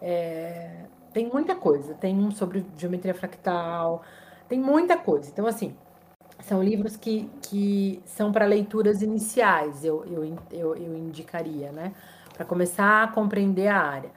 é, 0.00 0.86
tem 1.16 1.30
muita 1.32 1.54
coisa. 1.54 1.94
Tem 1.94 2.14
um 2.14 2.30
sobre 2.30 2.66
geometria 2.76 3.14
fractal, 3.14 4.02
tem 4.46 4.60
muita 4.60 4.98
coisa. 4.98 5.30
Então, 5.30 5.46
assim, 5.46 5.74
são 6.40 6.62
livros 6.62 6.94
que, 6.94 7.30
que 7.40 8.02
são 8.04 8.30
para 8.30 8.44
leituras 8.44 9.00
iniciais, 9.00 9.82
eu, 9.82 10.04
eu, 10.04 10.22
eu, 10.52 10.76
eu 10.76 10.94
indicaria, 10.94 11.72
né? 11.72 11.94
Para 12.34 12.44
começar 12.44 13.04
a 13.04 13.08
compreender 13.08 13.68
a 13.68 13.78
área. 13.78 14.10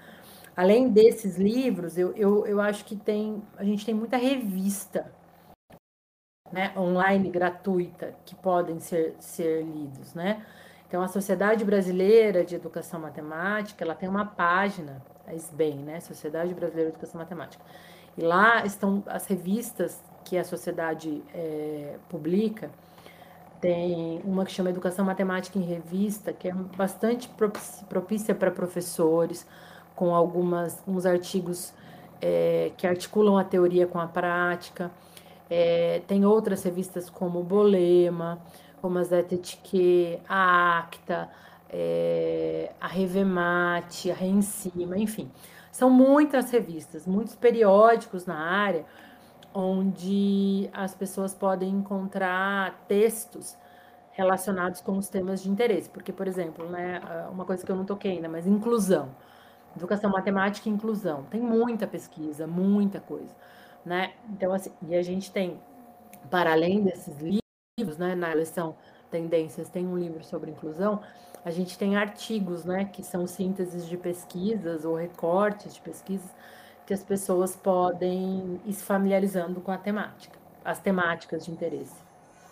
Além 0.58 0.90
desses 0.90 1.38
livros, 1.38 1.98
eu, 1.98 2.12
eu, 2.18 2.46
eu 2.46 2.60
acho 2.60 2.84
que 2.84 2.98
tem, 2.98 3.42
a 3.56 3.64
gente 3.64 3.86
tem 3.86 3.96
muita 3.96 4.18
revista 4.18 5.10
né, 6.52 6.74
online 6.76 7.30
gratuita 7.30 8.14
que 8.26 8.36
podem 8.36 8.82
ser, 8.82 9.16
ser 9.22 9.64
lidos, 9.64 10.14
né? 10.14 10.46
Então, 10.86 11.02
a 11.02 11.08
Sociedade 11.08 11.64
Brasileira 11.64 12.44
de 12.44 12.56
Educação 12.56 13.00
Matemática, 13.00 13.86
ela 13.86 13.96
tem 13.96 14.10
uma 14.10 14.26
página, 14.26 15.02
a 15.30 15.36
SBEM, 15.36 15.78
né? 15.78 16.00
Sociedade 16.00 16.54
Brasileira 16.54 16.90
de 16.90 16.96
Educação 16.96 17.20
Matemática. 17.20 17.64
E 18.18 18.22
lá 18.22 18.66
estão 18.66 19.04
as 19.08 19.26
revistas 19.28 20.02
que 20.26 20.38
a 20.38 20.44
sociedade 20.44 21.24
é, 21.34 21.96
publica. 22.10 22.70
Tem 23.62 24.22
uma 24.24 24.46
que 24.46 24.52
chama 24.52 24.70
Educação 24.70 25.06
Matemática 25.06 25.58
em 25.60 25.64
Revista, 25.64 26.34
que 26.34 26.48
é 26.48 26.54
bastante 26.54 27.30
propícia 27.88 28.34
para 28.34 28.50
professores, 28.52 29.46
com 29.96 30.16
algumas 30.16 30.82
uns 30.88 31.06
artigos 31.06 31.74
é, 32.22 32.72
que 32.78 32.88
articulam 32.88 33.38
a 33.38 33.44
teoria 33.44 33.86
com 33.86 34.00
a 34.00 34.08
prática. 34.08 34.92
É, 35.50 36.02
tem 36.08 36.26
outras 36.26 36.64
revistas 36.64 37.10
como 37.10 37.44
Bolema, 37.44 38.40
como 38.82 38.98
a 38.98 39.04
Zetetiquet, 39.04 40.22
a 40.28 40.80
Acta, 40.80 41.30
é, 41.70 42.72
a 42.80 42.88
Revemate, 42.88 44.12
a 44.12 44.16
Reensima, 44.16 44.98
enfim. 44.98 45.32
São 45.72 45.90
muitas 45.90 46.52
revistas, 46.52 47.06
muitos 47.06 47.36
periódicos 47.36 48.26
na 48.26 48.38
área, 48.38 48.86
onde 49.54 50.70
as 50.74 50.94
pessoas 50.94 51.34
podem 51.34 51.70
encontrar 51.70 52.84
textos 52.88 53.58
relacionados 54.12 54.82
com 54.82 54.98
os 54.98 55.08
temas 55.08 55.42
de 55.42 55.50
interesse. 55.50 55.90
Porque, 55.90 56.12
por 56.12 56.28
exemplo, 56.28 56.68
né, 56.70 57.02
uma 57.32 57.46
coisa 57.46 57.66
que 57.66 57.72
eu 57.72 57.76
não 57.76 57.86
toquei 57.86 58.12
ainda, 58.14 58.28
mas 58.28 58.46
inclusão. 58.46 59.10
Educação 59.76 60.10
matemática 60.10 60.68
e 60.68 60.72
inclusão. 60.72 61.24
Tem 61.30 61.40
muita 61.40 61.88
pesquisa, 61.88 62.46
muita 62.46 63.00
coisa. 63.00 63.34
Né? 63.86 64.14
Então, 64.30 64.52
assim, 64.54 64.72
e 64.88 64.96
a 64.96 65.02
gente 65.02 65.32
tem, 65.32 65.60
para 66.30 66.52
além 66.52 66.84
desses 66.84 67.16
livros, 67.20 67.98
né, 67.98 68.16
na 68.16 68.36
lição 68.36 68.76
Tendências 69.10 69.70
tem 69.70 69.88
um 69.88 69.98
livro 69.98 70.24
sobre 70.24 70.52
inclusão, 70.52 71.02
a 71.44 71.52
gente 71.52 71.78
tem 71.78 71.96
artigos, 71.96 72.66
né, 72.66 72.86
que 72.86 73.04
são 73.04 73.26
sínteses 73.26 73.88
de 73.88 73.98
pesquisas 73.98 74.86
ou 74.86 74.96
recortes 74.96 75.74
de 75.74 75.82
pesquisas 75.82 76.30
que 76.86 76.94
as 76.94 77.04
pessoas 77.04 77.56
podem 77.56 78.60
ir 78.66 78.74
se 78.74 78.84
familiarizando 78.84 79.62
com 79.62 79.72
a 79.72 79.78
temática, 79.78 80.38
as 80.66 80.80
temáticas 80.80 81.46
de 81.46 81.52
interesse. 81.52 81.96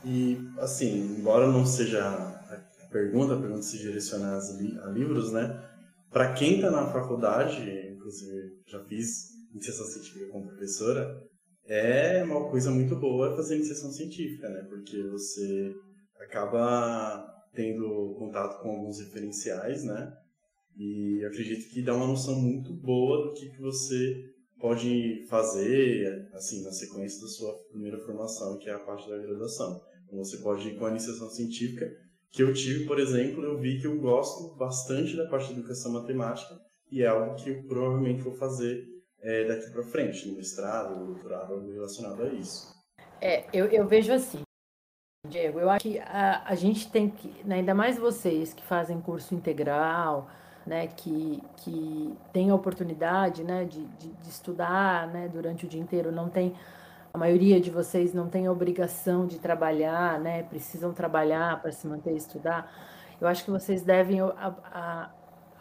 E, 0.05 0.37
assim, 0.59 1.17
embora 1.19 1.47
não 1.47 1.65
seja 1.65 2.07
a 2.07 2.87
pergunta, 2.91 3.33
a 3.33 3.39
pergunta 3.39 3.63
se 3.63 3.77
direcionar 3.77 4.39
a 4.39 4.89
livros, 4.89 5.31
né, 5.31 5.59
para 6.11 6.33
quem 6.33 6.55
está 6.55 6.71
na 6.71 6.87
faculdade, 6.87 7.61
inclusive 7.91 8.61
já 8.65 8.83
fiz 8.85 9.37
iniciação 9.51 9.85
científica 9.85 10.27
como 10.31 10.47
professora, 10.47 11.21
é 11.67 12.23
uma 12.23 12.49
coisa 12.49 12.71
muito 12.71 12.95
boa 12.95 13.35
fazer 13.35 13.55
iniciação 13.55 13.91
científica, 13.91 14.47
né? 14.49 14.65
Porque 14.69 15.03
você 15.03 15.75
acaba 16.19 17.25
tendo 17.53 18.15
contato 18.19 18.61
com 18.61 18.69
alguns 18.69 18.99
referenciais, 18.99 19.83
né? 19.83 20.13
E 20.77 21.25
acredito 21.25 21.69
que 21.71 21.81
dá 21.81 21.95
uma 21.95 22.07
noção 22.07 22.39
muito 22.39 22.71
boa 22.73 23.27
do 23.27 23.33
que, 23.33 23.49
que 23.49 23.59
você 23.59 24.31
pode 24.59 25.25
fazer, 25.27 26.29
assim, 26.33 26.63
na 26.63 26.71
sequência 26.71 27.21
da 27.21 27.27
sua 27.27 27.53
primeira 27.69 27.97
formação, 27.99 28.57
que 28.57 28.69
é 28.69 28.73
a 28.73 28.79
parte 28.79 29.09
da 29.09 29.17
graduação. 29.17 29.81
Então, 30.05 30.19
você 30.19 30.37
pode 30.37 30.67
ir 30.67 30.77
com 30.77 30.85
a 30.85 30.91
iniciação 30.91 31.29
científica, 31.29 31.91
que 32.31 32.43
eu 32.43 32.53
tive, 32.53 32.85
por 32.85 32.99
exemplo, 32.99 33.43
eu 33.43 33.57
vi 33.57 33.79
que 33.79 33.87
eu 33.87 33.99
gosto 33.99 34.55
bastante 34.55 35.15
da 35.15 35.27
parte 35.27 35.47
de 35.47 35.59
educação 35.59 35.91
matemática 35.93 36.59
e 36.91 37.01
é 37.01 37.07
algo 37.07 37.35
que 37.35 37.49
eu 37.49 37.63
provavelmente 37.63 38.21
vou 38.21 38.35
fazer 38.35 38.85
é, 39.21 39.45
daqui 39.45 39.71
para 39.71 39.83
frente, 39.83 40.27
no 40.27 40.35
mestrado, 40.35 40.95
no 40.95 41.13
doutorado, 41.13 41.71
relacionado 41.71 42.23
a 42.23 42.33
isso. 42.33 42.75
É, 43.19 43.45
eu, 43.51 43.65
eu 43.67 43.87
vejo 43.87 44.13
assim, 44.13 44.41
Diego, 45.27 45.59
eu 45.59 45.69
acho 45.69 45.83
que 45.83 45.99
a, 45.99 46.41
a 46.45 46.55
gente 46.55 46.89
tem 46.89 47.09
que, 47.09 47.33
né, 47.45 47.55
ainda 47.55 47.73
mais 47.73 47.97
vocês 47.97 48.53
que 48.53 48.63
fazem 48.63 48.99
curso 48.99 49.35
integral, 49.35 50.29
né, 50.65 50.87
que, 50.87 51.41
que 51.57 52.13
tem 52.33 52.49
a 52.49 52.55
oportunidade 52.55 53.43
né, 53.43 53.65
de, 53.65 53.85
de, 53.85 54.09
de 54.09 54.29
estudar 54.29 55.07
né, 55.07 55.29
durante 55.31 55.65
o 55.65 55.69
dia 55.69 55.79
inteiro, 55.81 56.11
não 56.11 56.29
tem, 56.29 56.53
a 57.13 57.17
maioria 57.17 57.59
de 57.61 57.71
vocês 57.71 58.13
não 58.13 58.27
tem 58.27 58.47
a 58.47 58.51
obrigação 58.51 59.25
de 59.25 59.39
trabalhar, 59.39 60.19
né, 60.19 60.43
precisam 60.43 60.93
trabalhar 60.93 61.61
para 61.61 61.71
se 61.71 61.87
manter 61.87 62.13
e 62.13 62.17
estudar, 62.17 62.71
eu 63.19 63.27
acho 63.27 63.43
que 63.43 63.51
vocês 63.51 63.81
devem 63.81 64.21
a, 64.21 64.53
a, 64.71 65.09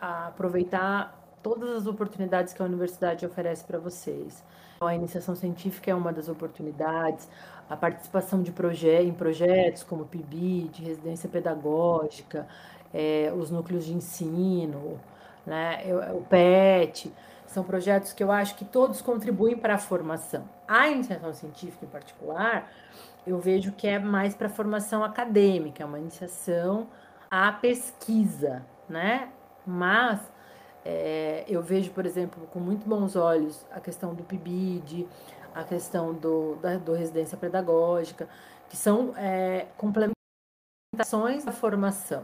a 0.01 0.27
aproveitar 0.29 1.17
todas 1.43 1.71
as 1.71 1.87
oportunidades 1.87 2.53
que 2.53 2.61
a 2.61 2.65
universidade 2.65 3.25
oferece 3.25 3.65
para 3.65 3.79
vocês. 3.79 4.45
A 4.80 4.95
iniciação 4.95 5.35
científica 5.35 5.90
é 5.90 5.95
uma 5.95 6.12
das 6.12 6.28
oportunidades, 6.28 7.28
a 7.68 7.76
participação 7.76 8.42
de 8.42 8.52
proje 8.52 8.88
em 8.88 9.12
projetos 9.12 9.83
como 9.83 10.02
o 10.02 10.06
PIB, 10.06 10.68
de 10.68 10.85
residência 10.85 11.28
pedagógica, 11.28 12.47
é, 12.92 13.33
os 13.35 13.50
núcleos 13.50 13.87
de 13.87 13.95
ensino, 13.95 15.00
né, 15.47 15.83
o 16.14 16.23
PET, 16.23 17.12
são 17.47 17.64
projetos 17.64 18.12
que 18.12 18.23
eu 18.23 18.30
acho 18.30 18.54
que 18.56 18.64
todos 18.64 19.00
contribuem 19.00 19.56
para 19.56 19.75
a 19.75 19.78
formação. 19.78 20.49
A 20.68 20.88
iniciação 20.88 21.33
científica, 21.33 21.87
em 21.87 21.88
particular, 21.88 22.71
eu 23.26 23.38
vejo 23.38 23.73
que 23.73 23.87
é 23.87 23.99
mais 23.99 24.35
para 24.35 24.49
a 24.49 24.50
formação 24.50 25.02
acadêmica, 25.02 25.83
é 25.83 25.87
uma 25.87 25.99
iniciação 25.99 26.88
à 27.30 27.50
pesquisa, 27.50 28.64
né? 28.88 29.28
Mas 29.66 30.21
é, 30.88 31.45
eu 31.49 31.61
vejo, 31.61 31.90
por 31.90 32.07
exemplo, 32.07 32.47
com 32.52 32.61
muito 32.61 32.88
bons 32.88 33.16
olhos 33.16 33.66
a 33.73 33.81
questão 33.81 34.14
do 34.14 34.23
PIBID, 34.23 35.09
a 35.52 35.64
questão 35.64 36.14
do, 36.14 36.55
da 36.57 36.76
do 36.76 36.93
residência 36.95 37.37
pedagógica, 37.37 38.28
que 38.69 38.76
são 38.76 39.12
é, 39.16 39.66
complementações 39.76 41.45
da 41.45 41.50
formação. 41.50 42.23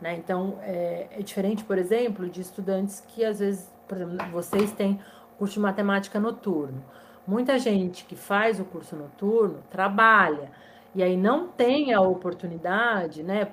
Né? 0.00 0.14
Então, 0.14 0.58
é, 0.62 1.08
é, 1.10 1.22
diferente, 1.22 1.64
por 1.64 1.78
exemplo, 1.78 2.28
de 2.28 2.40
estudantes 2.40 3.00
que 3.08 3.24
às 3.24 3.40
vezes, 3.40 3.68
por 3.88 3.96
exemplo, 3.96 4.30
vocês 4.30 4.70
têm 4.70 5.00
curso 5.36 5.54
de 5.54 5.60
matemática 5.60 6.20
noturno. 6.20 6.84
Muita 7.26 7.58
gente 7.58 8.04
que 8.04 8.14
faz 8.14 8.60
o 8.60 8.64
curso 8.64 8.94
noturno 8.94 9.64
trabalha 9.68 10.52
e 10.94 11.02
aí 11.02 11.16
não 11.16 11.48
tem 11.48 11.92
a 11.92 12.00
oportunidade, 12.00 13.24
né, 13.24 13.52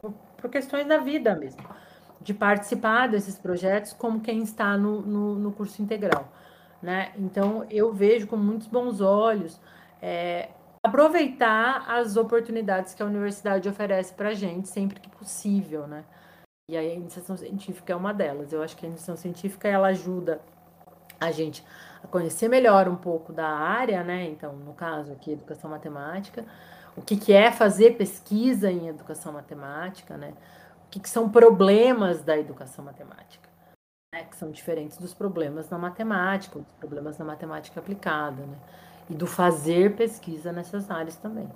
por, 0.00 0.14
por 0.38 0.48
questões 0.48 0.86
da 0.86 0.96
vida 0.96 1.36
mesmo, 1.36 1.62
de 2.20 2.34
participar 2.34 3.08
desses 3.08 3.38
projetos 3.38 3.92
como 3.92 4.20
quem 4.20 4.42
está 4.42 4.76
no, 4.76 5.00
no, 5.00 5.34
no 5.36 5.52
curso 5.52 5.80
integral. 5.80 6.28
Né? 6.82 7.12
Então, 7.16 7.66
eu 7.70 7.92
vejo 7.92 8.26
com 8.26 8.36
muitos 8.36 8.66
bons 8.66 9.00
olhos 9.00 9.60
é, 10.00 10.48
aproveitar 10.82 11.84
as 11.88 12.16
oportunidades 12.16 12.94
que 12.94 13.02
a 13.02 13.06
universidade 13.06 13.68
oferece 13.68 14.14
para 14.14 14.30
a 14.30 14.34
gente 14.34 14.68
sempre 14.68 14.98
que 14.98 15.08
possível, 15.10 15.86
né? 15.86 16.04
E 16.70 16.76
a 16.76 16.82
iniciação 16.82 17.36
científica 17.36 17.92
é 17.92 17.96
uma 17.96 18.14
delas. 18.14 18.52
Eu 18.52 18.62
acho 18.62 18.76
que 18.76 18.86
a 18.86 18.88
iniciação 18.88 19.16
científica 19.16 19.68
ela 19.68 19.88
ajuda 19.88 20.40
a 21.20 21.30
gente 21.30 21.64
a 22.02 22.06
conhecer 22.06 22.48
melhor 22.48 22.88
um 22.88 22.96
pouco 22.96 23.32
da 23.32 23.48
área, 23.48 24.02
né? 24.02 24.24
Então, 24.26 24.54
no 24.54 24.72
caso 24.72 25.12
aqui, 25.12 25.32
educação 25.32 25.70
matemática, 25.70 26.44
o 26.96 27.02
que, 27.02 27.16
que 27.16 27.32
é 27.32 27.50
fazer 27.50 27.96
pesquisa 27.96 28.70
em 28.70 28.88
educação 28.88 29.32
matemática, 29.32 30.16
né? 30.16 30.32
Que, 30.90 30.98
que 30.98 31.08
são 31.08 31.30
problemas 31.30 32.22
da 32.22 32.36
educação 32.36 32.84
matemática, 32.84 33.48
né? 34.12 34.24
Que 34.24 34.36
são 34.36 34.50
diferentes 34.50 34.98
dos 34.98 35.14
problemas 35.14 35.70
na 35.70 35.78
matemática, 35.78 36.58
dos 36.58 36.72
problemas 36.72 37.16
na 37.16 37.24
matemática 37.24 37.78
aplicada, 37.78 38.44
né? 38.44 38.58
E 39.08 39.14
do 39.14 39.26
fazer 39.26 39.94
pesquisa 39.94 40.50
nessas 40.52 40.90
áreas 40.90 41.14
também. 41.16 41.48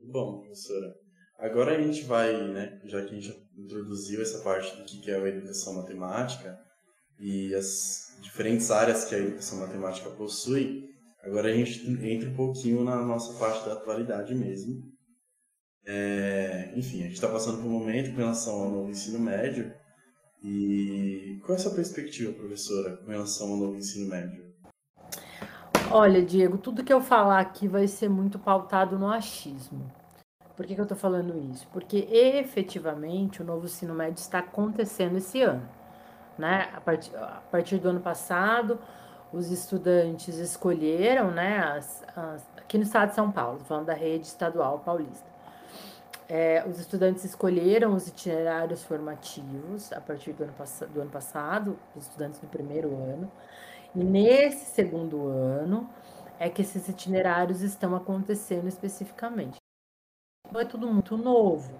Bom, 0.00 0.40
professora, 0.40 0.94
agora 1.38 1.76
a 1.76 1.80
gente 1.80 2.02
vai, 2.02 2.36
né, 2.48 2.80
já 2.84 3.02
que 3.04 3.16
a 3.16 3.20
gente 3.20 3.48
introduziu 3.56 4.20
essa 4.20 4.42
parte 4.42 4.76
do 4.76 4.84
que 4.84 5.10
é 5.10 5.14
a 5.14 5.28
educação 5.28 5.74
matemática 5.74 6.60
e 7.18 7.54
as 7.54 8.18
diferentes 8.20 8.70
áreas 8.70 9.04
que 9.04 9.14
a 9.14 9.18
educação 9.18 9.60
matemática 9.60 10.10
possui, 10.10 10.91
agora 11.22 11.48
a 11.48 11.54
gente 11.54 11.86
entra 12.04 12.28
um 12.28 12.34
pouquinho 12.34 12.84
na 12.84 12.96
nossa 13.04 13.38
parte 13.38 13.66
da 13.66 13.74
atualidade 13.74 14.34
mesmo. 14.34 14.82
É, 15.84 16.72
enfim, 16.76 17.00
a 17.00 17.04
gente 17.04 17.14
está 17.14 17.28
passando 17.28 17.58
por 17.58 17.66
um 17.66 17.78
momento 17.78 18.10
com 18.10 18.16
relação 18.16 18.54
ao 18.54 18.70
novo 18.70 18.90
ensino 18.90 19.18
médio 19.18 19.72
e 20.42 21.40
qual 21.44 21.56
é 21.56 21.60
a 21.60 21.62
sua 21.62 21.74
perspectiva, 21.74 22.32
professora, 22.32 22.96
com 22.96 23.10
relação 23.10 23.50
ao 23.50 23.56
novo 23.56 23.76
ensino 23.76 24.08
médio? 24.08 24.52
Olha, 25.90 26.24
Diego, 26.24 26.58
tudo 26.58 26.82
que 26.82 26.92
eu 26.92 27.00
falar 27.00 27.40
aqui 27.40 27.68
vai 27.68 27.86
ser 27.86 28.08
muito 28.08 28.38
pautado 28.38 28.98
no 28.98 29.08
achismo. 29.08 29.90
Por 30.56 30.66
que, 30.66 30.74
que 30.74 30.80
eu 30.80 30.84
estou 30.84 30.96
falando 30.96 31.38
isso? 31.52 31.66
Porque 31.72 32.08
efetivamente 32.10 33.42
o 33.42 33.44
novo 33.44 33.66
ensino 33.66 33.94
médio 33.94 34.20
está 34.20 34.38
acontecendo 34.38 35.16
esse 35.16 35.42
ano. 35.42 35.68
Né? 36.38 36.70
A, 36.74 36.80
partir, 36.80 37.14
a 37.14 37.42
partir 37.50 37.78
do 37.78 37.88
ano 37.88 38.00
passado, 38.00 38.78
os 39.32 39.50
estudantes 39.50 40.36
escolheram, 40.36 41.30
né, 41.30 41.58
as, 41.58 42.04
as, 42.16 42.46
aqui 42.56 42.76
no 42.76 42.84
estado 42.84 43.10
de 43.10 43.14
São 43.14 43.30
Paulo, 43.30 43.60
falando 43.60 43.86
da 43.86 43.94
rede 43.94 44.26
estadual 44.26 44.80
paulista, 44.80 45.30
é, 46.28 46.64
os 46.66 46.78
estudantes 46.78 47.24
escolheram 47.24 47.94
os 47.94 48.06
itinerários 48.08 48.84
formativos 48.84 49.92
a 49.92 50.00
partir 50.00 50.32
do 50.32 50.44
ano, 50.44 50.54
do 50.92 51.00
ano 51.00 51.10
passado, 51.10 51.78
os 51.96 52.04
estudantes 52.04 52.40
do 52.40 52.46
primeiro 52.46 52.88
ano, 52.94 53.30
e 53.94 54.02
nesse 54.02 54.66
segundo 54.66 55.28
ano 55.28 55.88
é 56.38 56.48
que 56.48 56.62
esses 56.62 56.88
itinerários 56.88 57.60
estão 57.62 57.94
acontecendo 57.94 58.66
especificamente 58.66 59.62
é 60.60 60.64
tudo 60.64 60.86
muito 60.86 61.16
novo, 61.16 61.72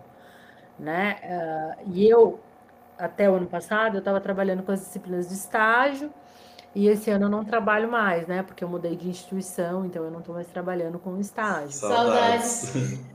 né? 0.79 1.17
Uh, 1.23 1.91
e 1.91 2.09
eu, 2.09 2.41
até 2.99 3.29
o 3.29 3.35
ano 3.35 3.47
passado, 3.47 3.97
eu 3.97 3.99
estava 3.99 4.21
trabalhando 4.21 4.63
com 4.63 4.73
as 4.73 4.81
disciplinas 4.81 5.29
de 5.29 5.35
estágio, 5.35 6.13
e 6.75 6.89
esse 6.89 7.11
ano 7.11 7.27
eu 7.27 7.31
não 7.31 7.45
trabalho 7.45 7.91
mais, 7.91 8.27
né? 8.27 8.43
Porque 8.43 8.65
eu 8.65 8.69
mudei 8.69 8.97
de 8.97 9.09
instituição, 9.09 9.85
então 9.85 10.05
eu 10.05 10.11
não 10.11 10.21
estou 10.21 10.35
mais 10.35 10.47
trabalhando 10.47 10.99
com 10.99 11.19
estágio. 11.19 11.73
Saudades. 11.73 12.73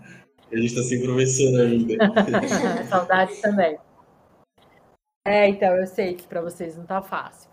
A 0.51 0.55
gente 0.55 0.67
está 0.67 0.81
se 0.81 1.05
conversando 1.05 1.61
ainda. 1.61 1.95
Saudades 2.87 3.41
também. 3.41 3.77
É, 5.25 5.49
então, 5.49 5.75
eu 5.75 5.85
sei 5.85 6.13
que 6.13 6.25
para 6.25 6.41
vocês 6.41 6.77
não 6.77 6.85
tá 6.85 7.01
fácil. 7.01 7.49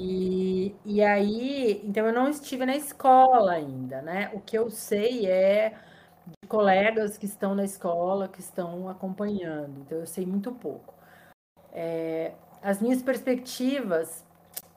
E, 0.00 0.74
e 0.84 1.02
aí, 1.02 1.80
então 1.84 2.04
eu 2.04 2.12
não 2.12 2.28
estive 2.28 2.66
na 2.66 2.76
escola 2.76 3.52
ainda, 3.52 4.02
né? 4.02 4.30
O 4.34 4.40
que 4.40 4.58
eu 4.58 4.68
sei 4.68 5.26
é 5.26 5.78
de 6.26 6.48
colegas 6.48 7.16
que 7.16 7.26
estão 7.26 7.54
na 7.54 7.64
escola, 7.64 8.28
que 8.28 8.40
estão 8.40 8.88
acompanhando. 8.88 9.80
Então, 9.80 9.98
eu 9.98 10.06
sei 10.06 10.26
muito 10.26 10.50
pouco. 10.52 10.94
É, 11.72 12.32
as 12.60 12.82
minhas 12.82 13.00
perspectivas, 13.00 14.25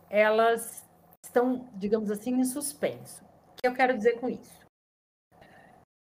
elas 0.10 0.88
estão, 1.24 1.70
digamos 1.76 2.10
assim, 2.10 2.32
em 2.32 2.44
suspenso. 2.44 3.24
O 3.24 3.56
que 3.62 3.68
eu 3.68 3.74
quero 3.74 3.96
dizer 3.96 4.20
com 4.20 4.30
isso? 4.30 4.60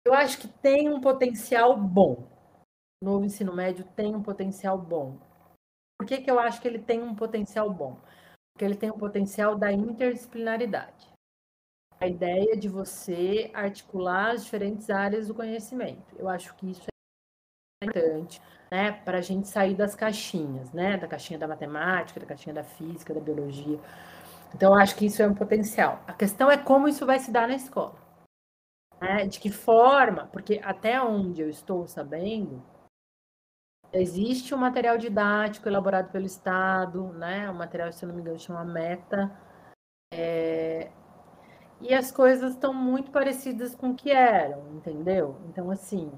Eu 0.05 0.13
acho 0.13 0.39
que 0.39 0.47
tem 0.47 0.89
um 0.89 0.99
potencial 0.99 1.77
bom. 1.77 2.27
O 3.01 3.05
novo 3.05 3.25
ensino 3.25 3.55
médio 3.55 3.85
tem 3.95 4.15
um 4.15 4.23
potencial 4.23 4.77
bom. 4.77 5.17
Por 5.97 6.07
que, 6.07 6.21
que 6.21 6.31
eu 6.31 6.39
acho 6.39 6.61
que 6.61 6.67
ele 6.67 6.79
tem 6.79 7.01
um 7.01 7.15
potencial 7.15 7.71
bom? 7.71 7.99
Porque 8.53 8.65
ele 8.65 8.75
tem 8.75 8.89
um 8.89 8.97
potencial 8.97 9.57
da 9.57 9.71
interdisciplinaridade 9.71 11.09
a 11.99 12.07
ideia 12.07 12.55
de 12.55 12.69
você 12.69 13.51
articular 13.53 14.31
as 14.31 14.45
diferentes 14.45 14.89
áreas 14.89 15.27
do 15.27 15.35
conhecimento. 15.35 16.15
Eu 16.17 16.29
acho 16.29 16.55
que 16.55 16.71
isso 16.71 16.83
é 17.81 17.85
importante, 17.85 18.41
né, 18.71 18.91
para 18.91 19.17
a 19.17 19.21
gente 19.21 19.47
sair 19.47 19.75
das 19.75 19.95
caixinhas, 19.95 20.71
né, 20.71 20.97
da 20.97 21.07
caixinha 21.07 21.39
da 21.39 21.47
matemática, 21.47 22.19
da 22.19 22.25
caixinha 22.25 22.53
da 22.53 22.63
física, 22.63 23.13
da 23.13 23.19
biologia. 23.19 23.79
Então, 24.53 24.75
acho 24.75 24.95
que 24.95 25.05
isso 25.05 25.21
é 25.21 25.27
um 25.27 25.35
potencial. 25.35 26.01
A 26.07 26.13
questão 26.13 26.49
é 26.49 26.57
como 26.57 26.87
isso 26.87 27.05
vai 27.05 27.19
se 27.19 27.31
dar 27.31 27.47
na 27.47 27.55
escola. 27.55 27.95
Né? 29.01 29.27
De 29.27 29.39
que 29.39 29.49
forma, 29.49 30.27
porque 30.27 30.59
até 30.63 31.01
onde 31.01 31.41
eu 31.41 31.49
estou 31.49 31.87
sabendo, 31.87 32.61
existe 33.93 34.53
um 34.53 34.57
material 34.57 34.97
didático 34.97 35.67
elaborado 35.67 36.11
pelo 36.11 36.25
Estado, 36.25 37.13
né? 37.13 37.49
O 37.49 37.55
material, 37.55 37.91
se 37.91 38.05
não 38.05 38.13
me 38.13 38.21
engano, 38.21 38.39
chama 38.39 38.65
Meta, 38.65 39.31
é, 40.11 40.91
e 41.81 41.93
as 41.93 42.11
coisas 42.11 42.53
estão 42.53 42.73
muito 42.73 43.11
parecidas 43.11 43.73
com 43.75 43.91
o 43.91 43.95
que 43.95 44.11
eram, 44.11 44.69
entendeu? 44.75 45.37
Então, 45.47 45.71
assim, 45.71 46.11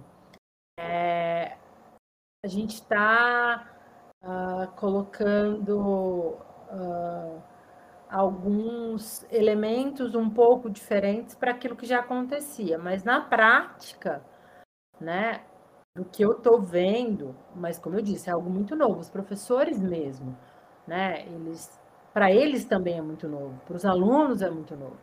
é, 0.79 1.57
a 2.43 2.47
gente 2.47 2.73
está 2.73 3.67
uh, 4.23 4.27
ah, 4.27 4.67
colocando 4.75 6.37
uh, 6.71 7.41
alguns 8.09 9.23
elementos 9.31 10.15
um 10.15 10.27
pouco 10.27 10.67
diferentes 10.67 11.35
para 11.35 11.51
aquilo 11.51 11.75
que 11.75 11.85
já 11.85 11.99
acontecia, 11.99 12.79
mas 12.79 13.03
na 13.03 13.21
prática, 13.21 14.25
né, 14.99 15.43
do 15.95 16.03
que 16.05 16.23
eu 16.23 16.31
estou 16.31 16.59
vendo, 16.59 17.35
mas 17.55 17.77
como 17.77 17.97
eu 17.97 18.01
disse, 18.01 18.29
é 18.29 18.33
algo 18.33 18.49
muito 18.49 18.75
novo. 18.75 18.99
Os 18.99 19.09
professores 19.09 19.79
mesmo, 19.79 20.35
né, 20.87 21.23
eles, 21.27 21.79
para 22.11 22.31
eles 22.31 22.65
também 22.65 22.97
é 22.97 23.01
muito 23.03 23.27
novo, 23.29 23.61
para 23.67 23.75
os 23.75 23.85
alunos 23.85 24.41
é 24.41 24.49
muito 24.49 24.75
novo. 24.75 24.97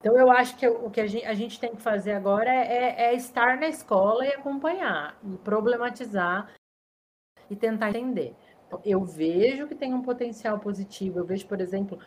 Então, 0.00 0.16
eu 0.16 0.30
acho 0.30 0.56
que 0.56 0.68
o 0.68 0.88
que 0.90 1.00
a 1.00 1.06
gente, 1.08 1.26
a 1.26 1.34
gente 1.34 1.58
tem 1.58 1.74
que 1.74 1.82
fazer 1.82 2.12
agora 2.12 2.48
é, 2.48 3.08
é, 3.10 3.14
estar 3.16 3.56
na 3.56 3.66
escola 3.66 4.24
e 4.24 4.32
acompanhar, 4.32 5.18
e 5.24 5.36
problematizar 5.38 6.48
e 7.50 7.56
tentar 7.56 7.90
entender. 7.90 8.34
Eu 8.84 9.04
vejo 9.04 9.66
que 9.66 9.74
tem 9.74 9.94
um 9.94 10.02
potencial 10.02 10.58
positivo. 10.58 11.18
Eu 11.18 11.24
vejo, 11.24 11.46
por 11.46 11.60
exemplo, 11.60 11.98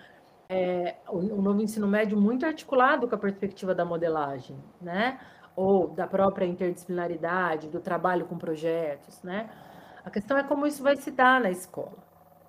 é, 0.49 0.95
o, 1.07 1.17
o 1.17 1.41
novo 1.41 1.61
ensino 1.61 1.87
médio 1.87 2.19
muito 2.19 2.45
articulado 2.45 3.07
com 3.07 3.15
a 3.15 3.17
perspectiva 3.17 3.73
da 3.73 3.83
modelagem, 3.83 4.55
né? 4.81 5.19
Ou 5.55 5.87
da 5.87 6.07
própria 6.07 6.45
interdisciplinaridade, 6.45 7.67
do 7.67 7.79
trabalho 7.79 8.25
com 8.25 8.37
projetos, 8.37 9.21
né? 9.23 9.49
A 10.03 10.09
questão 10.09 10.37
é 10.37 10.43
como 10.43 10.65
isso 10.65 10.81
vai 10.81 10.95
se 10.95 11.11
dar 11.11 11.41
na 11.41 11.51
escola, 11.51 11.97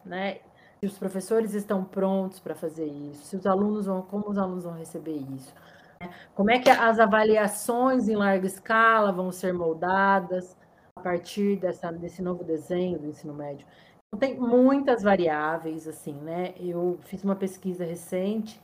né? 0.05 0.39
se 0.83 0.87
os 0.87 0.99
professores 0.99 1.55
estão 1.55 1.85
prontos 1.85 2.41
para 2.41 2.57
fazer 2.57 2.87
isso, 2.87 3.23
se 3.25 3.37
os 3.37 3.47
alunos 3.47 3.87
vão, 3.87 4.03
como 4.03 4.29
os 4.29 4.37
alunos 4.37 4.65
vão 4.65 4.73
receber 4.73 5.17
isso, 5.37 5.55
né? 6.01 6.11
como 6.35 6.51
é 6.51 6.59
que 6.59 6.69
as 6.69 6.99
avaliações 6.99 8.09
em 8.09 8.17
larga 8.17 8.49
escala 8.49 9.13
vão 9.13 9.31
ser 9.31 9.53
moldadas 9.53 10.57
partir 11.03 11.57
dessa, 11.57 11.93
desse 11.93 12.23
novo 12.23 12.45
desenho 12.45 12.99
do 12.99 13.09
ensino 13.09 13.35
médio. 13.35 13.67
Então, 14.07 14.19
tem 14.19 14.39
muitas 14.39 15.03
variáveis, 15.03 15.89
assim, 15.89 16.15
né? 16.15 16.55
Eu 16.59 16.99
fiz 17.05 17.25
uma 17.25 17.37
pesquisa 17.37 17.85
recente 17.85 18.61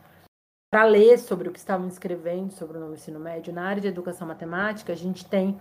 para 0.71 0.85
ler 0.85 1.19
sobre 1.19 1.49
o 1.49 1.53
que 1.53 1.59
estavam 1.59 1.89
escrevendo 1.89 2.53
sobre 2.53 2.77
o 2.77 2.81
novo 2.81 2.95
ensino 2.95 3.19
médio. 3.19 3.53
Na 3.53 3.67
área 3.67 3.81
de 3.81 3.89
educação 3.89 4.29
matemática, 4.29 4.93
a 4.93 4.97
gente 4.97 5.27
tem 5.27 5.59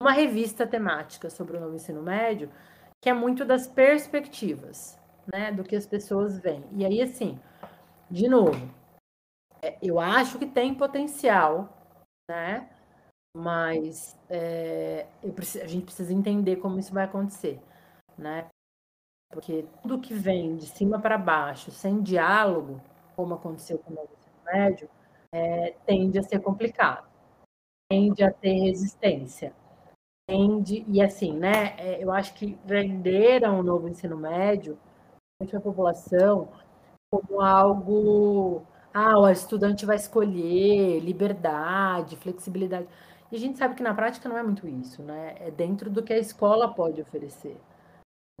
uma 0.00 0.12
revista 0.12 0.66
temática 0.66 1.28
sobre 1.28 1.56
o 1.56 1.60
novo 1.60 1.74
ensino 1.74 2.02
médio, 2.02 2.50
que 3.02 3.10
é 3.10 3.12
muito 3.12 3.44
das 3.44 3.66
perspectivas 3.66 4.98
né, 5.32 5.52
do 5.52 5.62
que 5.62 5.76
as 5.76 5.86
pessoas 5.86 6.38
veem. 6.38 6.64
E 6.72 6.84
aí, 6.84 7.02
assim, 7.02 7.38
de 8.10 8.28
novo, 8.28 8.68
é, 9.60 9.76
eu 9.82 10.00
acho 10.00 10.38
que 10.38 10.46
tem 10.46 10.74
potencial, 10.74 11.76
né? 12.30 12.70
Mas 13.38 14.18
é, 14.28 15.06
preciso, 15.34 15.64
a 15.64 15.68
gente 15.68 15.84
precisa 15.84 16.12
entender 16.12 16.56
como 16.56 16.78
isso 16.78 16.92
vai 16.92 17.04
acontecer. 17.04 17.60
né? 18.18 18.48
Porque 19.32 19.66
tudo 19.82 20.00
que 20.00 20.14
vem 20.14 20.56
de 20.56 20.66
cima 20.66 21.00
para 21.00 21.18
baixo, 21.18 21.70
sem 21.70 22.02
diálogo, 22.02 22.80
como 23.16 23.34
aconteceu 23.34 23.78
com 23.78 23.92
o 23.94 23.94
ensino 23.94 24.44
médio, 24.46 24.90
é, 25.32 25.72
tende 25.86 26.18
a 26.18 26.22
ser 26.22 26.40
complicado, 26.40 27.08
tende 27.90 28.24
a 28.24 28.32
ter 28.32 28.52
resistência, 28.54 29.54
tende, 30.28 30.84
e 30.88 31.02
assim, 31.02 31.32
né, 31.38 31.74
é, 31.78 32.02
eu 32.02 32.12
acho 32.12 32.34
que 32.34 32.58
venderam 32.64 33.60
o 33.60 33.62
novo 33.62 33.88
ensino 33.88 34.16
médio, 34.16 34.78
a 35.40 35.60
população, 35.60 36.48
como 37.10 37.40
algo, 37.40 38.62
ah, 38.94 39.18
o 39.18 39.28
estudante 39.30 39.86
vai 39.86 39.96
escolher 39.96 41.00
liberdade, 41.00 42.16
flexibilidade, 42.16 42.88
e 43.30 43.36
a 43.36 43.38
gente 43.38 43.58
sabe 43.58 43.74
que 43.74 43.82
na 43.82 43.94
prática 43.94 44.28
não 44.28 44.38
é 44.38 44.42
muito 44.42 44.66
isso, 44.66 45.02
né, 45.02 45.36
é 45.40 45.50
dentro 45.50 45.90
do 45.90 46.02
que 46.02 46.12
a 46.12 46.18
escola 46.18 46.72
pode 46.72 47.00
oferecer. 47.00 47.56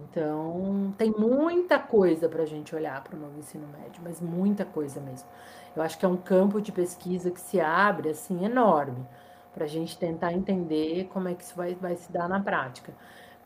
Então, 0.00 0.94
tem 0.96 1.10
muita 1.10 1.78
coisa 1.78 2.28
para 2.28 2.44
a 2.44 2.46
gente 2.46 2.74
olhar 2.74 3.02
para 3.02 3.16
o 3.16 3.20
novo 3.20 3.38
ensino 3.38 3.66
médio, 3.66 4.00
mas 4.02 4.20
muita 4.20 4.64
coisa 4.64 5.00
mesmo. 5.00 5.28
Eu 5.74 5.82
acho 5.82 5.98
que 5.98 6.04
é 6.04 6.08
um 6.08 6.16
campo 6.16 6.60
de 6.60 6.70
pesquisa 6.70 7.30
que 7.32 7.40
se 7.40 7.60
abre, 7.60 8.10
assim, 8.10 8.44
enorme, 8.44 9.04
para 9.52 9.64
a 9.64 9.68
gente 9.68 9.98
tentar 9.98 10.32
entender 10.32 11.08
como 11.12 11.28
é 11.28 11.34
que 11.34 11.42
isso 11.42 11.56
vai, 11.56 11.74
vai 11.74 11.96
se 11.96 12.12
dar 12.12 12.28
na 12.28 12.40
prática. 12.40 12.94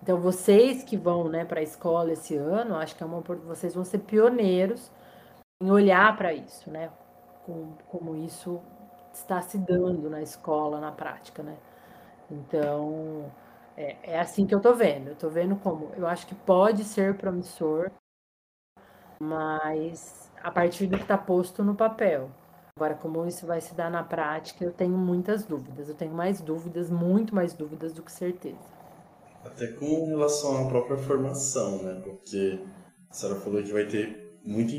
Então, 0.02 0.20
vocês 0.20 0.82
que 0.82 0.96
vão 0.96 1.28
né, 1.28 1.44
para 1.44 1.60
a 1.60 1.62
escola 1.62 2.12
esse 2.12 2.36
ano, 2.36 2.74
acho 2.76 2.96
que 2.96 3.02
é 3.02 3.06
uma, 3.06 3.20
vocês 3.20 3.74
vão 3.74 3.84
ser 3.84 4.00
pioneiros 4.00 4.90
em 5.62 5.70
olhar 5.70 6.14
para 6.16 6.34
isso, 6.34 6.70
né? 6.70 6.90
Como, 7.46 7.78
como 7.88 8.16
isso 8.16 8.60
está 9.12 9.40
se 9.42 9.58
dando 9.58 10.08
na 10.10 10.22
escola, 10.22 10.80
na 10.80 10.92
prática, 10.92 11.42
né? 11.42 11.56
Então, 12.30 13.30
é, 13.76 13.96
é 14.14 14.20
assim 14.20 14.46
que 14.46 14.54
eu 14.54 14.60
tô 14.60 14.74
vendo. 14.74 15.08
Eu 15.08 15.16
tô 15.16 15.28
vendo 15.28 15.56
como. 15.56 15.92
Eu 15.96 16.06
acho 16.06 16.26
que 16.26 16.34
pode 16.34 16.84
ser 16.84 17.16
promissor, 17.16 17.90
mas 19.20 20.30
a 20.42 20.50
partir 20.50 20.86
do 20.86 20.96
que 20.96 21.02
está 21.02 21.18
posto 21.18 21.62
no 21.62 21.74
papel. 21.74 22.30
Agora, 22.74 22.94
como 22.94 23.26
isso 23.26 23.46
vai 23.46 23.60
se 23.60 23.74
dar 23.74 23.90
na 23.90 24.02
prática, 24.02 24.64
eu 24.64 24.72
tenho 24.72 24.96
muitas 24.96 25.44
dúvidas. 25.44 25.90
Eu 25.90 25.94
tenho 25.94 26.14
mais 26.14 26.40
dúvidas, 26.40 26.88
muito 26.90 27.34
mais 27.34 27.52
dúvidas 27.52 27.92
do 27.92 28.02
que 28.02 28.10
certeza. 28.10 28.72
Até 29.44 29.66
com 29.68 30.06
relação 30.06 30.64
à 30.64 30.68
própria 30.68 30.96
formação, 30.96 31.82
né? 31.82 32.00
Porque 32.02 32.58
a 33.10 33.12
senhora 33.12 33.38
falou 33.40 33.62
que 33.62 33.72
vai 33.72 33.86
ter 33.86 34.40
muita 34.44 34.74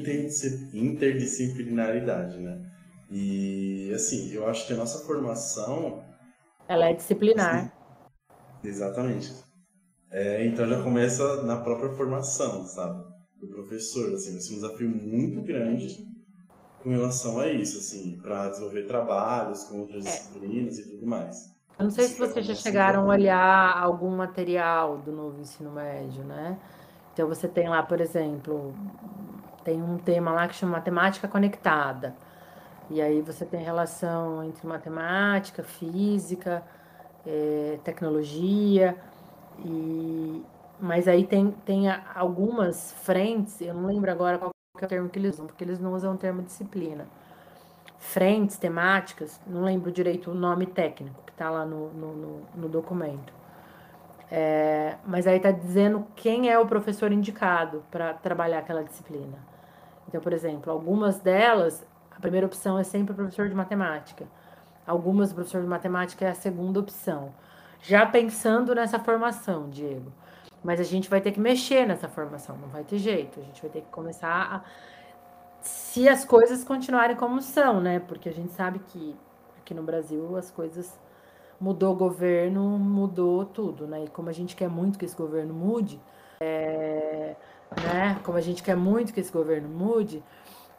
interdisciplinaridade, 0.73 2.39
né? 2.39 2.72
E, 3.15 3.93
assim, 3.93 4.31
eu 4.33 4.47
acho 4.47 4.65
que 4.65 4.73
a 4.73 4.75
nossa 4.75 5.05
formação... 5.05 6.03
Ela 6.67 6.89
é 6.89 6.93
disciplinar. 6.93 7.55
Assim, 7.55 8.67
Exatamente. 8.67 9.31
É, 10.09 10.45
então 10.47 10.67
já 10.67 10.81
começa 10.81 11.43
na 11.43 11.57
própria 11.57 11.91
formação, 11.91 12.65
sabe? 12.65 13.03
Do 13.39 13.47
professor, 13.49 14.15
assim, 14.15 14.31
vai 14.31 14.41
ser 14.41 14.53
um 14.53 14.55
desafio 14.55 14.89
muito 14.89 15.43
grande 15.43 16.07
com 16.81 16.89
relação 16.89 17.39
a 17.39 17.47
isso, 17.47 17.77
assim, 17.77 18.19
para 18.19 18.49
desenvolver 18.49 18.87
trabalhos 18.87 19.63
com 19.65 19.81
outras 19.81 20.05
é. 20.07 20.09
disciplinas 20.09 20.79
e 20.79 20.89
tudo 20.89 21.05
mais. 21.05 21.53
Eu 21.77 21.85
não 21.85 21.91
sei 21.91 22.05
se 22.07 22.17
vocês 22.17 22.45
já 22.47 22.55
chegaram 22.55 23.03
a 23.03 23.13
olhar 23.13 23.77
algum 23.77 24.09
material 24.09 24.97
do 24.97 25.11
novo 25.11 25.39
ensino 25.39 25.71
médio, 25.71 26.23
né? 26.23 26.57
Então 27.13 27.27
você 27.27 27.47
tem 27.47 27.69
lá, 27.69 27.83
por 27.83 28.01
exemplo, 28.01 28.73
tem 29.63 29.81
um 29.81 29.97
tema 29.99 30.31
lá 30.31 30.47
que 30.47 30.55
chama 30.55 30.73
matemática 30.73 31.27
conectada. 31.27 32.15
E 32.93 33.01
aí 33.01 33.21
você 33.21 33.43
tem 33.43 33.63
relação 33.63 34.43
entre 34.43 34.67
matemática, 34.67 35.63
física, 35.63 36.63
é, 37.25 37.79
tecnologia, 37.83 38.95
e, 39.65 40.43
mas 40.79 41.07
aí 41.07 41.25
tem, 41.25 41.49
tem 41.65 41.85
algumas 42.13 42.93
frentes, 43.01 43.59
eu 43.61 43.73
não 43.73 43.87
lembro 43.87 44.11
agora 44.11 44.37
qual 44.37 44.51
é 44.79 44.85
o 44.85 44.87
termo 44.87 45.09
que 45.09 45.17
eles 45.17 45.33
usam, 45.33 45.47
porque 45.47 45.63
eles 45.63 45.79
não 45.79 45.91
usam 45.95 46.13
o 46.13 46.17
termo 46.17 46.43
disciplina. 46.43 47.07
Frentes 47.97 48.59
temáticas, 48.59 49.41
não 49.47 49.63
lembro 49.63 49.91
direito 49.91 50.29
o 50.29 50.35
nome 50.35 50.67
técnico 50.67 51.19
que 51.25 51.31
está 51.31 51.49
lá 51.49 51.65
no, 51.65 51.91
no, 51.93 52.41
no, 52.53 52.69
documento. 52.69 53.33
É, 54.29 54.97
mas 55.03 55.25
aí 55.25 55.37
está 55.37 55.49
dizendo 55.49 56.05
quem 56.15 56.47
é 56.47 56.59
o 56.59 56.67
professor 56.67 57.11
indicado 57.11 57.83
para 57.89 58.13
trabalhar 58.13 58.59
aquela 58.59 58.83
disciplina. 58.83 59.39
Então, 60.07 60.21
por 60.21 60.31
exemplo, 60.31 60.71
algumas 60.71 61.17
delas, 61.17 61.83
a 62.15 62.19
primeira 62.19 62.45
opção 62.45 62.77
é 62.77 62.83
sempre 62.83 63.13
o 63.13 63.15
professor 63.15 63.49
de 63.49 63.55
matemática. 63.55 64.25
Algumas, 64.85 65.31
o 65.31 65.35
professor 65.35 65.61
de 65.61 65.67
matemática 65.67 66.25
é 66.25 66.29
a 66.29 66.35
segunda 66.35 66.79
opção. 66.79 67.33
Já 67.81 68.05
pensando 68.05 68.73
nessa 68.73 68.99
formação, 68.99 69.69
Diego. 69.69 70.11
Mas 70.63 70.79
a 70.79 70.83
gente 70.83 71.09
vai 71.09 71.19
ter 71.19 71.31
que 71.31 71.39
mexer 71.39 71.85
nessa 71.85 72.07
formação, 72.07 72.57
não 72.57 72.69
vai 72.69 72.83
ter 72.83 72.97
jeito. 72.97 73.39
A 73.39 73.43
gente 73.43 73.61
vai 73.61 73.69
ter 73.69 73.81
que 73.81 73.89
começar 73.89 74.29
a. 74.29 74.61
Se 75.61 76.07
as 76.09 76.25
coisas 76.25 76.63
continuarem 76.63 77.15
como 77.15 77.41
são, 77.41 77.79
né? 77.79 77.99
Porque 77.99 78.29
a 78.29 78.33
gente 78.33 78.51
sabe 78.51 78.79
que 78.79 79.15
aqui 79.57 79.73
no 79.73 79.83
Brasil 79.83 80.35
as 80.37 80.51
coisas 80.51 80.97
mudou 81.59 81.93
o 81.93 81.95
governo, 81.95 82.77
mudou 82.77 83.45
tudo, 83.45 83.87
né? 83.87 84.05
E 84.05 84.07
como 84.09 84.29
a 84.29 84.33
gente 84.33 84.55
quer 84.55 84.69
muito 84.69 84.99
que 84.99 85.05
esse 85.05 85.15
governo 85.15 85.53
mude, 85.53 85.99
é, 86.39 87.35
né? 87.81 88.19
Como 88.23 88.37
a 88.37 88.41
gente 88.41 88.61
quer 88.61 88.75
muito 88.75 89.13
que 89.13 89.19
esse 89.19 89.31
governo 89.31 89.69
mude, 89.69 90.21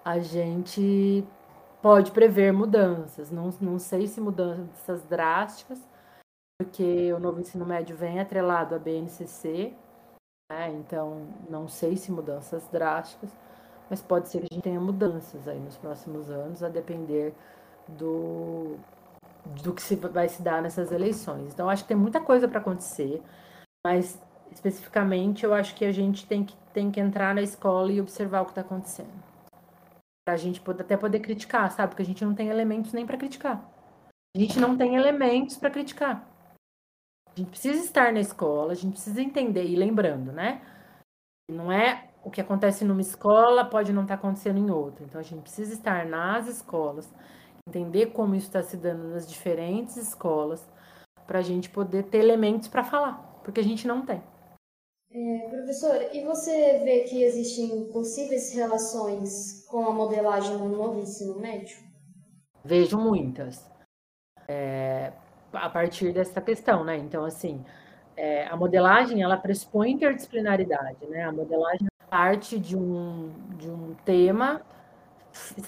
a 0.05 0.19
gente 0.19 1.27
pode 1.81 2.11
prever 2.13 2.53
mudanças. 2.53 3.31
Não, 3.31 3.51
não 3.61 3.79
sei 3.79 4.07
se 4.07 4.21
mudanças 4.21 5.03
drásticas, 5.05 5.81
porque 6.59 7.13
o 7.13 7.19
novo 7.19 7.41
ensino 7.41 7.65
médio 7.65 7.97
vem 7.97 8.21
atrelado 8.21 8.75
à 8.75 8.79
BNCC, 8.79 9.73
né? 10.51 10.71
então 10.73 11.27
não 11.49 11.67
sei 11.67 11.97
se 11.97 12.13
mudanças 12.13 12.69
drásticas, 12.69 13.31
mas 13.89 14.03
pode 14.03 14.29
ser 14.29 14.41
que 14.41 14.49
a 14.51 14.55
gente 14.55 14.63
tenha 14.63 14.81
mudanças 14.81 15.49
aí 15.49 15.59
nos 15.59 15.77
próximos 15.77 16.31
anos, 16.31 16.63
a 16.63 16.69
depender 16.69 17.35
do, 17.89 18.77
do 19.63 19.73
que 19.73 19.83
se 19.83 19.97
vai 19.97 20.29
se 20.29 20.43
dar 20.43 20.63
nessas 20.63 20.93
eleições. 20.93 21.53
Então, 21.53 21.69
acho 21.69 21.83
que 21.83 21.89
tem 21.89 21.97
muita 21.97 22.21
coisa 22.21 22.49
para 22.49 22.61
acontecer, 22.61 23.23
mas 23.85 24.19
especificamente 24.51 25.45
eu 25.45 25.53
acho 25.53 25.75
que 25.75 25.85
a 25.85 25.93
gente 25.93 26.27
tem 26.27 26.45
que, 26.45 26.57
tem 26.73 26.91
que 26.91 27.01
entrar 27.01 27.35
na 27.35 27.43
escola 27.43 27.93
e 27.93 28.01
observar 28.01 28.43
o 28.43 28.45
que 28.47 28.53
está 28.53 28.63
acontecendo 28.63 29.34
para 30.25 30.35
a 30.35 30.37
gente 30.37 30.61
poder, 30.61 30.83
até 30.83 30.97
poder 30.97 31.21
criticar, 31.21 31.71
sabe? 31.71 31.91
Porque 31.91 32.03
a 32.03 32.07
gente 32.07 32.25
não 32.25 32.35
tem 32.35 32.49
elementos 32.49 32.93
nem 32.93 33.07
para 33.07 33.19
criticar. 33.19 33.71
A 34.35 34.41
gente 34.41 34.59
não 34.59 34.77
tem 34.77 34.97
elementos 34.97 35.57
para 35.57 35.71
criticar. 35.71 36.29
A 37.29 37.39
gente 37.39 37.51
precisa 37.51 37.81
estar 37.85 38.13
na 38.13 38.21
escola, 38.21 38.73
a 38.73 38.77
gente 38.77 38.93
precisa 38.93 39.21
entender, 39.21 39.65
e 39.65 39.77
lembrando, 39.77 40.33
né? 40.33 40.63
Não 41.51 41.71
é 41.71 42.09
o 42.25 42.31
que 42.31 42.41
acontece 42.41 42.85
numa 42.85 43.03
escola 43.03 43.65
pode 43.65 43.93
não 43.93 44.03
estar 44.03 44.17
tá 44.17 44.21
acontecendo 44.21 44.59
em 44.59 44.71
outra. 44.71 45.05
Então 45.05 45.21
a 45.21 45.25
gente 45.25 45.43
precisa 45.43 45.75
estar 45.75 46.07
nas 46.07 46.49
escolas, 46.49 47.13
entender 47.69 48.07
como 48.07 48.35
isso 48.35 48.47
está 48.47 48.63
se 48.63 48.77
dando 48.77 49.09
nas 49.09 49.29
diferentes 49.29 49.97
escolas, 49.97 50.67
para 51.27 51.39
a 51.41 51.43
gente 51.43 51.69
poder 51.69 52.05
ter 52.05 52.19
elementos 52.19 52.69
para 52.69 52.85
falar, 52.85 53.15
porque 53.43 53.61
a 53.61 53.65
gente 53.65 53.87
não 53.87 54.05
tem. 54.05 54.23
É, 55.17 55.49
professor, 55.49 56.09
e 56.13 56.25
você 56.25 56.81
vê 56.83 57.05
que 57.05 57.23
existem 57.23 57.85
possíveis 57.93 58.53
relações 58.53 59.65
com 59.69 59.87
a 59.87 59.93
modelagem 59.93 60.59
no 60.59 60.69
novo 60.69 60.99
ensino 60.99 61.39
médio? 61.39 61.77
Vejo 62.65 62.99
muitas. 62.99 63.65
É, 64.49 65.13
a 65.53 65.71
partir 65.71 66.13
dessa 66.13 66.41
questão, 66.41 66.83
né? 66.83 66.97
Então, 66.97 67.25
assim, 67.25 67.65
é, 68.17 68.49
a 68.49 68.57
modelagem, 68.57 69.23
ela 69.23 69.37
pressupõe 69.37 69.93
interdisciplinaridade, 69.93 71.07
né? 71.07 71.23
A 71.23 71.31
modelagem 71.31 71.87
parte 72.11 72.59
de 72.59 72.77
um, 72.77 73.33
de 73.57 73.71
um 73.71 73.95
tema 74.05 74.63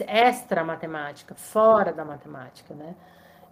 extra 0.09 0.65
matemática, 0.65 1.37
fora 1.37 1.93
da 1.93 2.05
matemática, 2.05 2.75
né? 2.75 2.97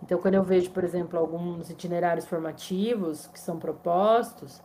Então, 0.02 0.18
quando 0.18 0.35
eu 0.35 0.42
vejo, 0.42 0.72
por 0.72 0.83
exemplo, 0.83 1.20
alguns 1.20 1.70
itinerários 1.70 2.26
formativos 2.26 3.28
que 3.28 3.38
são 3.38 3.61
propostos, 3.61 4.61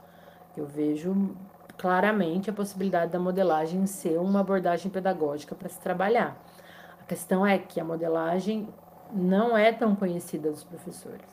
eu 0.60 0.68
vejo 0.68 1.36
claramente 1.78 2.50
a 2.50 2.54
possibilidade 2.54 3.12
da 3.12 3.20
modelagem 3.20 3.86
ser 3.86 4.20
uma 4.20 4.42
abordagem 4.42 4.92
pedagógica 4.92 5.56
para 5.56 5.70
se 5.70 5.80
trabalhar. 5.80 6.38
A 7.02 7.06
questão 7.06 7.46
é 7.46 7.58
que 7.58 7.80
a 7.80 7.84
modelagem 7.84 8.68
não 9.14 9.58
é 9.58 9.72
tão 9.72 9.96
conhecida 9.96 10.52
dos 10.52 10.64
professores. 10.64 11.26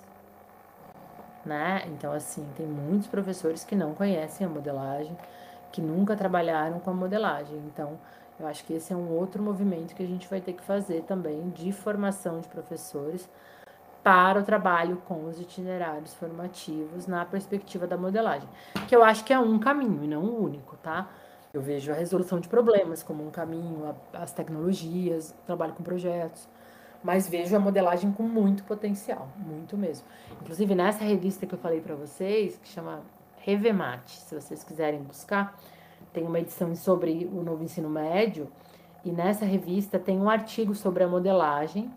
Né? 1.44 1.84
Então, 1.88 2.12
assim, 2.12 2.46
tem 2.56 2.66
muitos 2.66 3.08
professores 3.08 3.64
que 3.64 3.74
não 3.74 3.94
conhecem 3.94 4.46
a 4.46 4.50
modelagem, 4.50 5.16
que 5.72 5.80
nunca 5.80 6.16
trabalharam 6.16 6.80
com 6.80 6.90
a 6.90 6.94
modelagem. 6.94 7.56
Então, 7.66 7.98
eu 8.38 8.46
acho 8.46 8.64
que 8.64 8.72
esse 8.72 8.92
é 8.92 8.96
um 8.96 9.10
outro 9.10 9.42
movimento 9.42 9.94
que 9.94 10.02
a 10.02 10.06
gente 10.06 10.28
vai 10.28 10.40
ter 10.40 10.52
que 10.52 10.62
fazer 10.62 11.02
também 11.02 11.50
de 11.50 11.72
formação 11.72 12.40
de 12.40 12.48
professores 12.48 13.28
para 14.06 14.38
o 14.38 14.44
trabalho 14.44 15.02
com 15.04 15.24
os 15.24 15.40
itinerários 15.40 16.14
formativos 16.14 17.08
na 17.08 17.24
perspectiva 17.24 17.88
da 17.88 17.96
modelagem, 17.96 18.48
que 18.86 18.94
eu 18.94 19.02
acho 19.02 19.24
que 19.24 19.32
é 19.32 19.38
um 19.40 19.58
caminho 19.58 20.04
e 20.04 20.06
não 20.06 20.22
o 20.22 20.38
um 20.38 20.44
único, 20.44 20.76
tá? 20.76 21.10
Eu 21.52 21.60
vejo 21.60 21.90
a 21.90 21.94
resolução 21.96 22.38
de 22.38 22.48
problemas 22.48 23.02
como 23.02 23.26
um 23.26 23.32
caminho, 23.32 23.96
as 24.12 24.30
tecnologias, 24.30 25.34
trabalho 25.44 25.72
com 25.72 25.82
projetos, 25.82 26.48
mas 27.02 27.28
vejo 27.28 27.56
a 27.56 27.58
modelagem 27.58 28.12
com 28.12 28.22
muito 28.22 28.62
potencial, 28.62 29.28
muito 29.38 29.76
mesmo. 29.76 30.06
Inclusive 30.40 30.72
nessa 30.76 31.02
revista 31.02 31.44
que 31.44 31.56
eu 31.56 31.58
falei 31.58 31.80
para 31.80 31.96
vocês, 31.96 32.56
que 32.62 32.68
chama 32.68 33.00
Revemate. 33.38 34.12
Se 34.20 34.36
vocês 34.36 34.62
quiserem 34.62 35.02
buscar, 35.02 35.58
tem 36.12 36.22
uma 36.22 36.38
edição 36.38 36.76
sobre 36.76 37.28
o 37.32 37.42
novo 37.42 37.64
ensino 37.64 37.90
médio 37.90 38.46
e 39.04 39.10
nessa 39.10 39.44
revista 39.44 39.98
tem 39.98 40.16
um 40.16 40.30
artigo 40.30 40.76
sobre 40.76 41.02
a 41.02 41.08
modelagem 41.08 41.90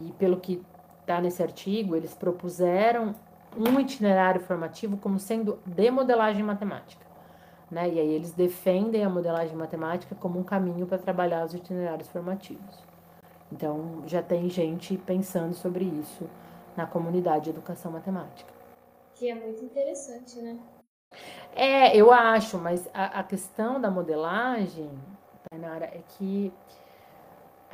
e 0.00 0.10
pelo 0.12 0.38
que 0.40 0.62
está 1.02 1.20
nesse 1.20 1.42
artigo, 1.42 1.94
eles 1.94 2.14
propuseram 2.14 3.14
um 3.56 3.78
itinerário 3.78 4.40
formativo 4.40 4.96
como 4.96 5.18
sendo 5.18 5.58
de 5.66 5.90
modelagem 5.90 6.42
matemática. 6.42 7.04
Né? 7.70 7.88
E 7.90 8.00
aí 8.00 8.08
eles 8.08 8.32
defendem 8.32 9.04
a 9.04 9.10
modelagem 9.10 9.56
matemática 9.56 10.14
como 10.14 10.38
um 10.38 10.42
caminho 10.42 10.86
para 10.86 10.98
trabalhar 10.98 11.44
os 11.44 11.54
itinerários 11.54 12.08
formativos. 12.08 12.78
Então 13.50 14.02
já 14.06 14.22
tem 14.22 14.48
gente 14.48 14.96
pensando 14.96 15.54
sobre 15.54 15.84
isso 15.84 16.28
na 16.76 16.86
comunidade 16.86 17.44
de 17.44 17.50
educação 17.50 17.92
matemática. 17.92 18.50
Que 19.14 19.30
é 19.30 19.34
muito 19.34 19.62
interessante, 19.64 20.40
né? 20.40 20.58
É, 21.54 21.94
eu 21.94 22.10
acho, 22.10 22.56
mas 22.58 22.88
a, 22.94 23.20
a 23.20 23.22
questão 23.22 23.78
da 23.78 23.90
modelagem, 23.90 24.90
Tainara, 25.50 25.84
é 25.84 26.00
que 26.16 26.50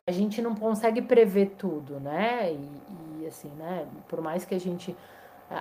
a 0.07 0.11
gente 0.11 0.43
não 0.43 0.55
consegue 0.55 1.01
prever 1.01 1.55
tudo, 1.57 2.01
né? 2.01 2.53
E, 2.53 2.57
e 2.57 3.08
assim, 3.29 3.49
né? 3.51 3.87
Por 4.09 4.21
mais 4.21 4.45
que 4.45 4.55
a 4.55 4.61
gente 4.61 4.97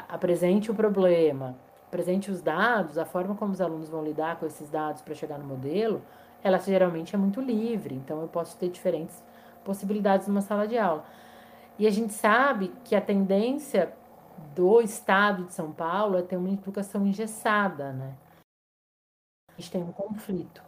apresente 0.10 0.70
o 0.70 0.76
problema, 0.76 1.56
apresente 1.88 2.30
os 2.30 2.42
dados, 2.42 2.98
a 2.98 3.06
forma 3.06 3.36
como 3.36 3.54
os 3.54 3.62
alunos 3.62 3.88
vão 3.90 4.04
lidar 4.04 4.38
com 4.38 4.46
esses 4.46 4.70
dados 4.70 5.02
para 5.02 5.16
chegar 5.16 5.38
no 5.38 5.46
modelo, 5.46 6.02
ela 6.44 6.58
geralmente 6.60 7.16
é 7.16 7.18
muito 7.18 7.40
livre. 7.40 7.96
Então, 7.96 8.22
eu 8.22 8.28
posso 8.28 8.58
ter 8.58 8.70
diferentes 8.70 9.24
possibilidades 9.64 10.28
numa 10.28 10.42
sala 10.42 10.68
de 10.68 10.78
aula. 10.78 11.06
E 11.80 11.88
a 11.88 11.92
gente 11.92 12.14
sabe 12.14 12.74
que 12.84 12.96
a 12.96 13.02
tendência 13.02 13.94
do 14.56 14.82
estado 14.82 15.46
de 15.46 15.54
São 15.54 15.72
Paulo 15.72 16.18
é 16.18 16.22
ter 16.22 16.38
uma 16.38 16.50
educação 16.50 17.06
engessada, 17.06 17.92
né? 17.94 18.16
A 19.50 19.60
gente 19.60 19.72
tem 19.72 19.82
um 19.82 19.92
conflito. 19.92 20.67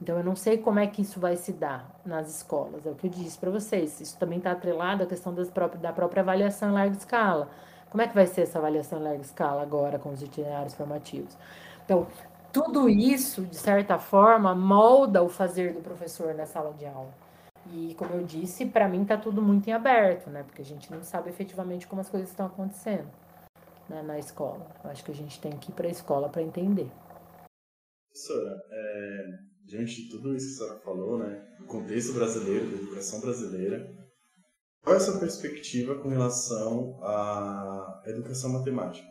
Então, 0.00 0.16
eu 0.16 0.24
não 0.24 0.34
sei 0.34 0.56
como 0.56 0.78
é 0.78 0.86
que 0.86 1.02
isso 1.02 1.20
vai 1.20 1.36
se 1.36 1.52
dar 1.52 2.00
nas 2.04 2.34
escolas. 2.34 2.86
É 2.86 2.90
o 2.90 2.94
que 2.94 3.06
eu 3.06 3.10
disse 3.10 3.38
para 3.38 3.50
vocês. 3.50 4.00
Isso 4.00 4.18
também 4.18 4.38
está 4.38 4.52
atrelado 4.52 5.02
à 5.02 5.06
questão 5.06 5.34
próprias, 5.46 5.82
da 5.82 5.92
própria 5.92 6.22
avaliação 6.22 6.70
em 6.70 6.72
larga 6.72 6.96
escala. 6.96 7.48
Como 7.90 8.02
é 8.02 8.08
que 8.08 8.14
vai 8.14 8.26
ser 8.26 8.42
essa 8.42 8.58
avaliação 8.58 8.98
em 8.98 9.02
larga 9.02 9.20
escala 9.20 9.62
agora 9.62 9.98
com 9.98 10.10
os 10.10 10.22
itinerários 10.22 10.74
formativos? 10.74 11.36
Então, 11.84 12.06
tudo 12.52 12.88
isso, 12.88 13.42
de 13.42 13.56
certa 13.56 13.98
forma, 13.98 14.54
molda 14.54 15.22
o 15.22 15.28
fazer 15.28 15.74
do 15.74 15.80
professor 15.80 16.34
na 16.34 16.46
sala 16.46 16.72
de 16.72 16.86
aula. 16.86 17.12
E, 17.72 17.94
como 17.96 18.14
eu 18.14 18.24
disse, 18.24 18.66
para 18.66 18.88
mim 18.88 19.02
está 19.02 19.16
tudo 19.16 19.42
muito 19.42 19.68
em 19.68 19.72
aberto, 19.72 20.30
né? 20.30 20.42
Porque 20.42 20.62
a 20.62 20.64
gente 20.64 20.90
não 20.90 21.02
sabe 21.02 21.28
efetivamente 21.28 21.86
como 21.86 22.00
as 22.00 22.08
coisas 22.08 22.30
estão 22.30 22.46
acontecendo 22.46 23.08
né, 23.88 24.02
na 24.02 24.18
escola. 24.18 24.66
Eu 24.82 24.90
acho 24.90 25.04
que 25.04 25.12
a 25.12 25.14
gente 25.14 25.38
tem 25.40 25.52
que 25.52 25.70
ir 25.70 25.74
para 25.74 25.86
a 25.86 25.90
escola 25.90 26.28
para 26.28 26.42
entender. 26.42 26.90
Professora, 28.08 28.62
é, 28.72 29.49
diante 29.70 30.02
de 30.02 30.08
tudo 30.10 30.34
isso 30.34 30.46
que 30.48 30.52
a 30.54 30.56
senhora 30.56 30.80
falou, 30.80 31.18
né, 31.18 31.46
do 31.58 31.64
contexto 31.64 32.12
brasileiro, 32.12 32.68
da 32.68 32.76
educação 32.76 33.20
brasileira, 33.20 33.88
qual 34.82 34.94
é 34.94 34.98
a 34.98 35.00
sua 35.00 35.20
perspectiva 35.20 35.94
com 35.96 36.08
relação 36.08 36.98
à 37.02 38.02
educação 38.06 38.50
matemática? 38.50 39.06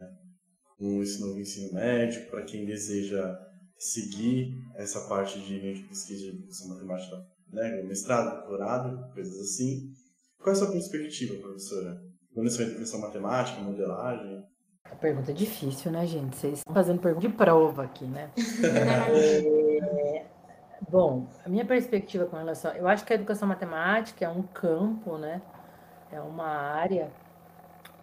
Né? 0.00 0.08
Com 0.78 1.02
esse 1.02 1.20
novo 1.20 1.38
ensino 1.38 1.74
médio, 1.74 2.26
para 2.30 2.42
quem 2.42 2.64
deseja 2.64 3.36
seguir 3.76 4.54
essa 4.76 5.00
parte 5.08 5.38
de 5.40 5.58
linha 5.58 5.74
de 5.74 5.82
pesquisa 5.82 6.22
de 6.22 6.38
educação 6.38 6.68
matemática, 6.68 7.16
né, 7.52 7.82
mestrado, 7.82 8.38
doutorado, 8.38 9.12
coisas 9.12 9.38
assim. 9.38 9.92
Qual 10.38 10.54
é 10.54 10.56
a 10.56 10.60
sua 10.60 10.72
perspectiva, 10.72 11.34
professora? 11.38 12.00
Conhecimento 12.32 12.70
de 12.70 12.74
educação 12.76 13.00
matemática, 13.00 13.60
modelagem? 13.60 14.42
A 14.84 14.96
pergunta 14.96 15.32
é 15.32 15.34
difícil, 15.34 15.90
né, 15.90 16.06
gente? 16.06 16.36
Vocês 16.36 16.58
estão 16.58 16.72
fazendo 16.72 17.00
pergunta 17.00 17.28
de 17.28 17.34
prova 17.34 17.84
aqui, 17.84 18.06
né? 18.06 18.32
bom, 20.88 21.26
a 21.44 21.48
minha 21.48 21.64
perspectiva 21.64 22.26
com 22.26 22.36
relação. 22.36 22.72
Eu 22.72 22.86
acho 22.88 23.04
que 23.04 23.12
a 23.12 23.16
educação 23.16 23.48
matemática 23.48 24.24
é 24.24 24.28
um 24.28 24.42
campo, 24.42 25.16
né? 25.16 25.40
É 26.10 26.20
uma 26.20 26.46
área 26.46 27.10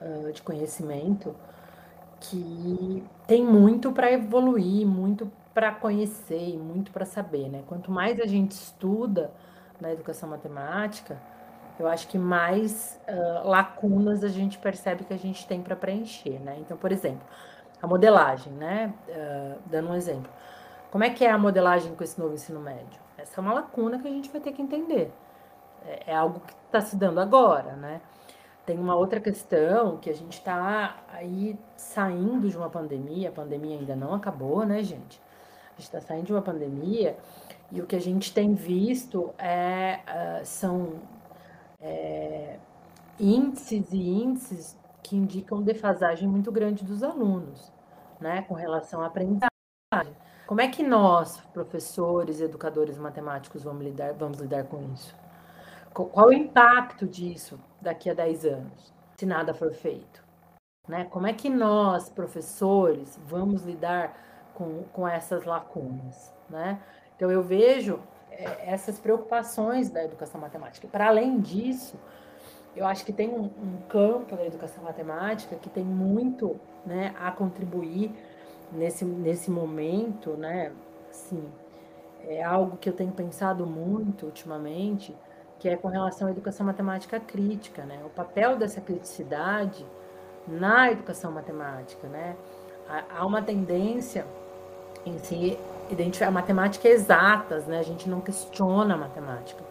uh, 0.01 0.31
de 0.31 0.41
conhecimento 0.41 1.35
que 2.19 3.03
tem 3.27 3.43
muito 3.43 3.91
para 3.91 4.11
evoluir, 4.11 4.85
muito 4.85 5.31
para 5.53 5.71
conhecer 5.71 6.49
e 6.49 6.57
muito 6.57 6.91
para 6.91 7.05
saber, 7.05 7.49
né? 7.49 7.63
Quanto 7.67 7.91
mais 7.91 8.19
a 8.19 8.25
gente 8.25 8.51
estuda 8.51 9.31
na 9.79 9.91
educação 9.91 10.29
matemática, 10.29 11.17
eu 11.79 11.88
acho 11.88 12.07
que 12.07 12.17
mais 12.17 12.99
uh, 13.07 13.47
lacunas 13.47 14.23
a 14.23 14.29
gente 14.29 14.57
percebe 14.57 15.03
que 15.03 15.13
a 15.13 15.17
gente 15.17 15.45
tem 15.47 15.61
para 15.61 15.75
preencher, 15.75 16.39
né? 16.39 16.57
Então, 16.59 16.77
por 16.77 16.91
exemplo, 16.91 17.25
a 17.81 17.88
modelagem, 17.88 18.51
né? 18.53 18.93
Uh, 19.07 19.59
dando 19.65 19.89
um 19.89 19.95
exemplo. 19.95 20.31
Como 20.95 21.03
é 21.03 21.10
que 21.10 21.25
é 21.25 21.29
a 21.29 21.38
modelagem 21.38 21.93
com 21.93 22.05
esse 22.05 22.17
novo 22.17 22.36
ensino 22.36 22.62
médio? 22.62 23.01
Essa 23.17 23.41
é 23.41 23.43
uma 23.43 23.53
lacuna 23.53 23.99
que 23.99 24.08
a 24.08 24.10
gente 24.10 24.29
vai 24.29 24.39
ter 24.39 24.53
que 24.53 24.62
entender. 24.62 25.12
É, 25.86 26.12
é 26.12 26.15
algo 26.15 26.39
que 26.39 26.53
está 26.53 26.79
se 26.79 26.95
dando 26.95 27.19
agora, 27.19 27.75
né? 27.75 27.99
Tem 28.65 28.79
uma 28.79 28.95
outra 28.95 29.19
questão 29.19 29.97
que 29.97 30.10
a 30.10 30.13
gente 30.13 30.38
está 30.38 30.95
aí 31.10 31.60
saindo 31.75 32.49
de 32.49 32.55
uma 32.55 32.69
pandemia, 32.69 33.27
a 33.27 33.31
pandemia 33.34 33.77
ainda 33.77 33.93
não 33.93 34.13
acabou, 34.13 34.65
né, 34.65 34.81
gente? 34.84 35.21
A 35.65 35.71
gente 35.71 35.84
está 35.84 35.99
saindo 35.99 36.27
de 36.27 36.31
uma 36.31 36.41
pandemia 36.41 37.17
e 37.73 37.81
o 37.81 37.86
que 37.86 37.97
a 37.97 38.01
gente 38.01 38.34
tem 38.34 38.53
visto 38.53 39.34
é, 39.38 39.99
uh, 40.08 40.45
são 40.45 40.93
é, 41.81 42.58
índices 43.19 43.91
e 43.91 43.99
índices 43.99 44.77
que 45.03 45.17
indicam 45.17 45.62
defasagem 45.62 46.25
muito 46.25 46.53
grande 46.53 46.86
dos 46.86 47.03
alunos, 47.03 47.69
né, 48.17 48.43
com 48.43 48.53
relação 48.53 49.01
à 49.01 49.08
aprendizagem. 49.08 49.54
Como 50.47 50.62
é 50.62 50.67
que 50.67 50.84
nós, 50.84 51.41
professores, 51.53 52.39
educadores 52.39 52.99
matemáticos, 52.99 53.63
vamos 53.63 53.84
lidar, 53.84 54.13
vamos 54.13 54.39
lidar 54.39 54.63
com 54.65 54.79
isso? 54.93 55.15
Qual 55.91 56.27
o 56.27 56.34
impacto 56.34 57.08
disso 57.08 57.60
daqui 57.81 58.10
a 58.10 58.13
10 58.13 58.45
anos, 58.45 58.93
se 59.17 59.25
nada 59.25 59.55
for 59.55 59.73
feito? 59.73 60.23
Né? 60.88 61.05
Como 61.05 61.25
é 61.25 61.34
que 61.34 61.49
nós, 61.49 62.10
professores, 62.10 63.19
vamos 63.25 63.63
lidar 63.63 64.15
com, 64.53 64.84
com 64.93 65.08
essas 65.08 65.45
lacunas? 65.45 66.31
Né? 66.47 66.79
Então, 67.15 67.31
eu 67.31 67.41
vejo 67.41 67.99
é, 68.29 68.71
essas 68.71 68.99
preocupações 68.99 69.89
da 69.89 70.03
educação 70.03 70.39
matemática. 70.39 70.88
Para 70.88 71.08
além 71.08 71.39
disso, 71.39 71.97
eu 72.75 72.86
acho 72.86 73.03
que 73.03 73.13
tem 73.13 73.29
um, 73.29 73.45
um, 73.45 73.77
campo 73.89 74.36
da 74.36 74.45
educação 74.45 74.84
matemática 74.84 75.55
que 75.55 75.69
tem 75.69 75.84
muito 75.84 76.60
né, 76.86 77.15
a 77.17 77.31
contribuir 77.31 78.13
nesse, 78.71 79.06
nesse 79.06 79.49
momento, 79.51 80.32
né? 80.32 80.71
Assim, 81.10 81.43
é 82.28 82.43
algo 82.43 82.78
que 82.78 82.89
eu 82.89 82.93
tenho 82.93 83.12
pensado 83.12 83.65
muito 83.65 84.25
ultimamente, 84.25 85.15
que 85.60 85.69
é 85.69 85.75
com 85.75 85.88
relação 85.88 86.28
à 86.28 86.32
educação 86.32 86.65
matemática 86.65 87.19
crítica, 87.19 87.84
né? 87.86 88.01
O 88.06 88.10
papel 88.10 88.58
dessa 88.58 88.82
criticidade 88.82 89.86
na 90.47 90.91
educação 90.91 91.32
matemática, 91.32 92.08
né? 92.08 92.36
Há 93.10 93.25
uma 93.25 93.41
tendência 93.41 94.25
em 95.06 95.17
si 95.17 95.58
identificar 95.89 96.32
matemática 96.32 96.88
exatas, 96.88 97.65
né? 97.65 97.80
A 97.80 97.84
gente 97.84 98.10
não 98.10 98.21
questiona 98.21 98.95
a 98.95 98.97
matemática. 98.97 99.63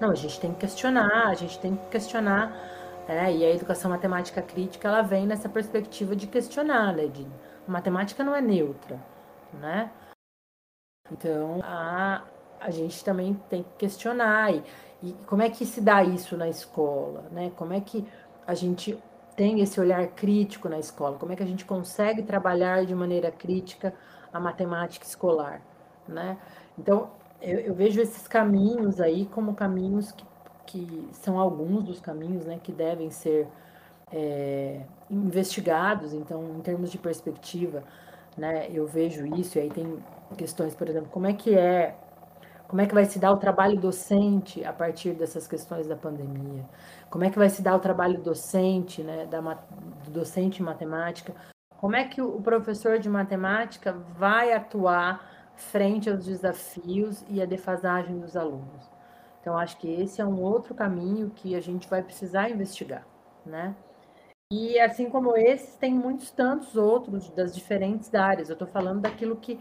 Não, 0.00 0.10
a 0.10 0.14
gente 0.14 0.40
tem 0.40 0.52
que 0.52 0.60
questionar, 0.60 1.28
a 1.28 1.34
gente 1.34 1.58
tem 1.58 1.76
que 1.76 1.86
questionar, 1.86 2.52
né? 3.08 3.32
E 3.32 3.44
a 3.44 3.50
educação 3.50 3.90
matemática 3.90 4.42
crítica, 4.42 4.88
ela 4.88 5.02
vem 5.02 5.26
nessa 5.26 5.48
perspectiva 5.48 6.14
de 6.16 6.26
questionar, 6.26 6.94
né? 6.94 7.06
De, 7.06 7.24
a 7.24 7.28
matemática 7.72 8.22
não 8.22 8.34
é 8.34 8.40
neutra, 8.40 9.00
né? 9.54 9.90
Então, 11.10 11.60
a, 11.62 12.22
a 12.60 12.70
gente 12.70 13.04
também 13.04 13.34
tem 13.48 13.62
que 13.62 13.70
questionar. 13.78 14.54
E, 14.54 14.62
e 15.02 15.12
como 15.26 15.42
é 15.42 15.50
que 15.50 15.66
se 15.66 15.80
dá 15.80 16.04
isso 16.04 16.36
na 16.36 16.48
escola, 16.48 17.24
né? 17.32 17.50
Como 17.56 17.72
é 17.72 17.80
que 17.80 18.06
a 18.46 18.54
gente 18.54 18.96
tem 19.36 19.60
esse 19.60 19.80
olhar 19.80 20.06
crítico 20.08 20.68
na 20.68 20.78
escola? 20.78 21.18
Como 21.18 21.32
é 21.32 21.36
que 21.36 21.42
a 21.42 21.46
gente 21.46 21.64
consegue 21.64 22.22
trabalhar 22.22 22.84
de 22.84 22.94
maneira 22.94 23.30
crítica 23.30 23.94
a 24.32 24.38
matemática 24.38 25.04
escolar, 25.04 25.60
né? 26.06 26.38
Então, 26.78 27.10
eu, 27.40 27.58
eu 27.58 27.74
vejo 27.74 28.00
esses 28.00 28.28
caminhos 28.28 29.00
aí 29.00 29.26
como 29.26 29.54
caminhos 29.54 30.12
que, 30.12 30.24
que 30.66 31.08
são 31.12 31.38
alguns 31.38 31.82
dos 31.82 32.00
caminhos, 32.00 32.46
né, 32.46 32.58
que 32.62 32.72
devem 32.72 33.10
ser 33.10 33.48
é, 34.12 34.82
investigados. 35.12 36.12
Então, 36.12 36.56
em 36.56 36.60
termos 36.60 36.90
de 36.90 36.98
perspectiva, 36.98 37.84
né, 38.36 38.68
eu 38.70 38.86
vejo 38.86 39.26
isso. 39.36 39.58
E 39.58 39.62
aí 39.62 39.70
tem 39.70 39.98
questões, 40.36 40.74
por 40.74 40.88
exemplo, 40.88 41.10
como 41.10 41.26
é 41.26 41.32
que 41.32 41.54
é, 41.56 41.94
como 42.68 42.80
é 42.80 42.86
que 42.86 42.94
vai 42.94 43.04
se 43.04 43.18
dar 43.18 43.32
o 43.32 43.36
trabalho 43.36 43.78
docente 43.78 44.64
a 44.64 44.72
partir 44.72 45.12
dessas 45.12 45.46
questões 45.46 45.86
da 45.86 45.96
pandemia? 45.96 46.64
Como 47.10 47.24
é 47.24 47.30
que 47.30 47.38
vai 47.38 47.50
se 47.50 47.62
dar 47.62 47.76
o 47.76 47.80
trabalho 47.80 48.18
docente, 48.20 49.02
né, 49.02 49.26
da, 49.26 49.40
do 49.40 50.10
docente 50.10 50.62
em 50.62 50.64
matemática 50.64 51.34
como 51.82 51.96
é 51.96 52.04
que 52.06 52.22
o 52.22 52.40
professor 52.40 53.00
de 53.00 53.08
matemática 53.08 53.92
vai 53.92 54.52
atuar 54.52 55.50
frente 55.56 56.08
aos 56.08 56.24
desafios 56.26 57.24
e 57.28 57.42
à 57.42 57.44
defasagem 57.44 58.20
dos 58.20 58.36
alunos? 58.36 58.88
Então, 59.40 59.58
acho 59.58 59.76
que 59.78 59.88
esse 59.88 60.20
é 60.20 60.24
um 60.24 60.40
outro 60.40 60.76
caminho 60.76 61.30
que 61.30 61.56
a 61.56 61.60
gente 61.60 61.88
vai 61.88 62.00
precisar 62.00 62.48
investigar, 62.48 63.04
né? 63.44 63.74
E 64.52 64.78
assim 64.78 65.08
como 65.08 65.34
esses, 65.34 65.76
tem 65.76 65.94
muitos 65.94 66.30
tantos 66.30 66.76
outros 66.76 67.30
das 67.30 67.54
diferentes 67.54 68.14
áreas. 68.14 68.50
Eu 68.50 68.52
estou 68.52 68.68
falando 68.68 69.00
daquilo 69.00 69.34
que 69.34 69.58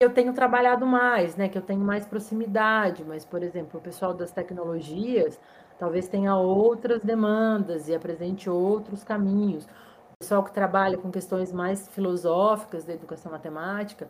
eu 0.00 0.08
tenho 0.14 0.32
trabalhado 0.32 0.86
mais, 0.86 1.34
né? 1.34 1.48
Que 1.48 1.58
eu 1.58 1.62
tenho 1.62 1.80
mais 1.80 2.06
proximidade. 2.06 3.04
Mas, 3.04 3.24
por 3.24 3.42
exemplo, 3.42 3.80
o 3.80 3.82
pessoal 3.82 4.14
das 4.14 4.30
tecnologias 4.30 5.40
talvez 5.80 6.06
tenha 6.06 6.36
outras 6.36 7.02
demandas 7.02 7.88
e 7.88 7.94
apresente 7.94 8.48
outros 8.48 9.02
caminhos. 9.02 9.64
O 9.64 10.18
pessoal 10.20 10.44
que 10.44 10.52
trabalha 10.52 10.96
com 10.96 11.10
questões 11.10 11.50
mais 11.52 11.88
filosóficas 11.88 12.84
da 12.84 12.94
educação 12.94 13.32
matemática 13.32 14.08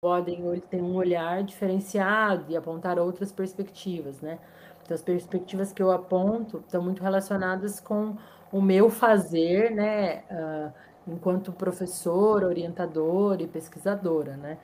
podem 0.00 0.60
ter 0.70 0.80
um 0.80 0.94
olhar 0.94 1.42
diferenciado 1.42 2.44
e 2.48 2.56
apontar 2.56 3.00
outras 3.00 3.32
perspectivas, 3.32 4.20
né? 4.20 4.38
Então, 4.84 4.94
as 4.94 5.02
perspectivas 5.02 5.72
que 5.72 5.82
eu 5.82 5.90
aponto 5.90 6.58
estão 6.58 6.80
muito 6.80 7.02
relacionadas 7.02 7.80
com 7.80 8.16
o 8.52 8.60
meu 8.60 8.90
fazer, 8.90 9.70
né, 9.70 10.24
uh, 10.30 10.72
enquanto 11.06 11.52
professora, 11.52 12.46
orientadora 12.46 13.42
e 13.42 13.48
pesquisadora, 13.48 14.36
né? 14.36 14.58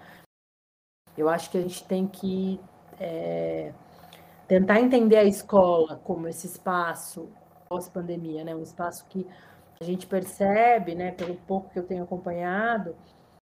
Eu 1.17 1.29
acho 1.29 1.51
que 1.51 1.59
a 1.59 1.63
gente 1.63 1.85
tem 1.85 2.07
que 2.07 2.61
é, 3.01 3.73
tentar 4.47 4.81
entender 4.81 5.17
a 5.17 5.25
escola 5.25 5.97
como 6.05 6.29
esse 6.29 6.47
espaço 6.47 7.29
pós-pandemia, 7.69 8.45
né? 8.45 8.55
Um 8.55 8.63
espaço 8.63 9.07
que 9.09 9.27
a 9.81 9.85
gente 9.85 10.07
percebe, 10.07 10.95
né, 10.95 11.13
pelo 11.13 11.37
pouco 11.37 11.71
que 11.71 11.79
eu 11.79 11.87
tenho 11.87 12.05
acompanhado, 12.05 12.97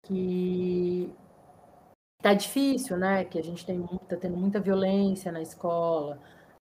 que 0.05 1.13
tá 2.21 2.33
difícil, 2.33 2.97
né? 2.97 3.25
Que 3.25 3.39
a 3.39 3.43
gente 3.43 3.65
tem 3.65 3.85
tá 4.07 4.17
tendo 4.17 4.37
muita 4.37 4.59
violência 4.59 5.31
na 5.31 5.41
escola. 5.41 6.19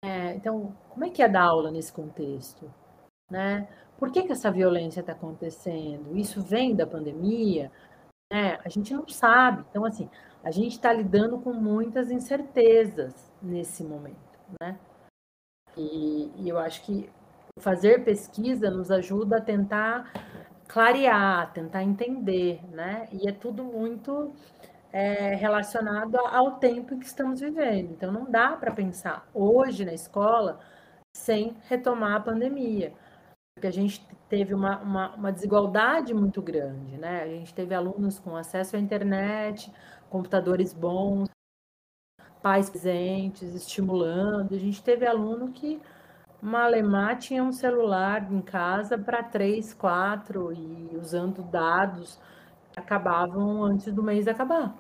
É, 0.05 0.35
então, 0.35 0.75
como 0.91 1.05
é 1.05 1.11
que 1.11 1.23
é 1.23 1.29
dar 1.29 1.45
aula 1.45 1.71
nesse 1.71 1.93
contexto, 1.93 2.73
né? 3.33 3.67
Por 3.99 4.13
que, 4.13 4.23
que 4.25 4.33
essa 4.33 4.51
violência 4.51 5.01
está 5.01 5.13
acontecendo? 5.13 6.17
Isso 6.17 6.43
vem 6.43 6.77
da 6.77 6.87
pandemia? 6.87 7.73
Né? 8.31 8.59
A 8.65 8.69
gente 8.69 8.93
não 8.93 9.09
sabe. 9.09 9.65
Então, 9.71 9.85
assim, 9.87 10.09
a 10.45 10.51
gente 10.51 10.73
está 10.73 10.93
lidando 10.93 11.39
com 11.39 11.53
muitas 11.53 12.11
incertezas 12.11 13.33
nesse 13.41 13.83
momento, 13.83 14.39
né? 14.61 14.79
E, 15.77 16.31
e 16.37 16.49
eu 16.49 16.59
acho 16.59 16.83
que 16.83 17.09
fazer 17.59 18.05
pesquisa 18.05 18.71
nos 18.71 18.91
ajuda 18.91 19.39
a 19.39 19.41
tentar 19.41 20.13
clarear, 20.69 21.53
tentar 21.53 21.83
entender, 21.83 22.61
né? 22.71 23.09
E 23.13 23.29
é 23.29 23.33
tudo 23.33 23.65
muito 23.65 24.35
é, 24.93 25.35
relacionado 25.37 26.17
ao 26.19 26.59
tempo 26.59 26.95
em 26.95 26.99
que 26.99 27.07
estamos 27.07 27.41
vivendo. 27.41 27.93
Então, 27.93 28.13
não 28.13 28.31
dá 28.31 28.57
para 28.57 28.73
pensar 28.73 29.27
hoje 29.33 29.87
na 29.87 29.95
escola 29.95 30.61
sem 31.17 31.57
retomar 31.69 32.17
a 32.17 32.21
pandemia. 32.21 32.93
Porque 33.63 33.79
a 33.79 33.81
gente 33.81 34.05
teve 34.29 34.53
uma, 34.53 34.81
uma, 34.81 35.15
uma, 35.15 35.31
desigualdade 35.31 36.13
muito 36.13 36.43
grande, 36.43 36.99
né? 36.99 37.23
A 37.23 37.29
gente 37.29 37.55
teve 37.55 37.73
alunos 37.73 38.19
com 38.19 38.35
acesso 38.35 38.75
à 38.75 38.79
internet, 38.81 39.73
computadores 40.11 40.75
bons, 40.75 41.29
pais 42.43 42.69
presentes, 42.69 43.55
estimulando. 43.55 44.53
A 44.53 44.59
gente 44.59 44.83
teve 44.83 45.07
aluno 45.07 45.53
que 45.53 45.81
Malemar 46.41 47.19
tinha 47.19 47.45
um 47.45 47.53
celular 47.53 48.33
em 48.33 48.43
casa 48.43 48.99
para 48.99 49.23
três, 49.23 49.73
quatro 49.73 50.53
e 50.53 50.97
usando 51.01 51.41
dados 51.45 52.19
acabavam 52.77 53.63
antes 53.63 53.93
do 53.95 54.03
mês 54.03 54.27
acabar. 54.27 54.77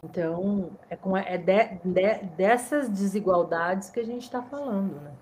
Então, 0.00 0.70
é, 0.88 0.94
com, 0.94 1.16
é 1.16 1.36
de, 1.36 1.64
de, 1.84 2.24
dessas 2.36 2.88
desigualdades 2.88 3.90
que 3.90 3.98
a 3.98 4.04
gente 4.04 4.22
está 4.22 4.40
falando, 4.40 5.00
né? 5.00 5.12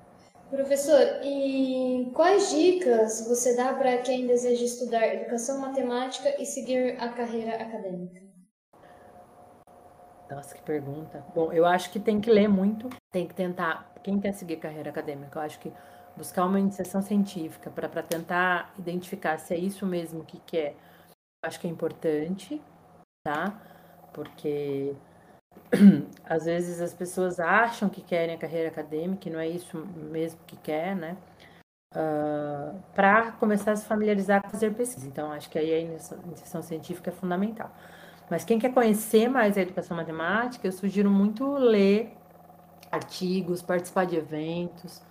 Professor, 0.50 1.20
e 1.22 2.10
quais 2.12 2.50
dicas 2.50 3.26
você 3.26 3.56
dá 3.56 3.72
para 3.72 3.98
quem 3.98 4.26
deseja 4.26 4.64
estudar 4.64 5.06
educação 5.06 5.60
matemática 5.60 6.34
e 6.42 6.44
seguir 6.44 7.00
a 7.00 7.08
carreira 7.08 7.54
acadêmica? 7.62 8.20
Nossa, 10.28 10.54
que 10.54 10.62
pergunta. 10.62 11.24
Bom, 11.34 11.52
eu 11.52 11.64
acho 11.64 11.90
que 11.90 12.00
tem 12.00 12.20
que 12.20 12.30
ler 12.30 12.48
muito, 12.48 12.88
tem 13.12 13.26
que 13.26 13.34
tentar. 13.34 13.94
Quem 14.02 14.20
quer 14.20 14.32
seguir 14.32 14.56
carreira 14.56 14.90
acadêmica, 14.90 15.38
eu 15.38 15.42
acho 15.42 15.60
que 15.60 15.72
buscar 16.16 16.44
uma 16.46 16.58
iniciação 16.58 17.00
científica 17.00 17.70
para 17.70 18.02
tentar 18.02 18.74
identificar 18.78 19.38
se 19.38 19.54
é 19.54 19.56
isso 19.56 19.86
mesmo 19.86 20.24
que 20.24 20.38
quer 20.40 20.74
acho 21.42 21.60
que 21.60 21.66
é 21.66 21.70
importante, 21.70 22.60
tá? 23.24 23.60
Porque 24.12 24.94
às 26.24 26.44
vezes 26.44 26.80
as 26.80 26.94
pessoas 26.94 27.38
acham 27.38 27.88
que 27.88 28.00
querem 28.00 28.34
a 28.34 28.38
carreira 28.38 28.68
acadêmica 28.68 29.28
e 29.28 29.32
não 29.32 29.40
é 29.40 29.48
isso 29.48 29.78
mesmo 29.96 30.40
que 30.46 30.56
quer, 30.56 30.96
né? 30.96 31.16
Uh, 31.92 31.98
ah, 31.98 32.74
para 32.94 33.32
começar 33.32 33.72
a 33.72 33.76
se 33.76 33.84
familiarizar 33.84 34.42
com 34.42 34.50
fazer 34.50 34.72
pesquisa. 34.72 35.06
Então, 35.08 35.32
acho 35.32 35.50
que 35.50 35.58
aí 35.58 35.74
a 35.74 35.80
iniciação 35.80 36.62
científica 36.62 37.10
é 37.10 37.12
fundamental. 37.12 37.70
Mas 38.30 38.44
quem 38.44 38.58
quer 38.60 38.72
conhecer 38.72 39.28
mais 39.28 39.58
a 39.58 39.62
educação 39.62 39.96
matemática, 39.96 40.66
eu 40.66 40.72
sugiro 40.72 41.10
muito 41.10 41.52
ler 41.54 42.16
artigos, 42.92 43.60
participar 43.60 44.06
de 44.06 44.16
eventos. 44.16 45.02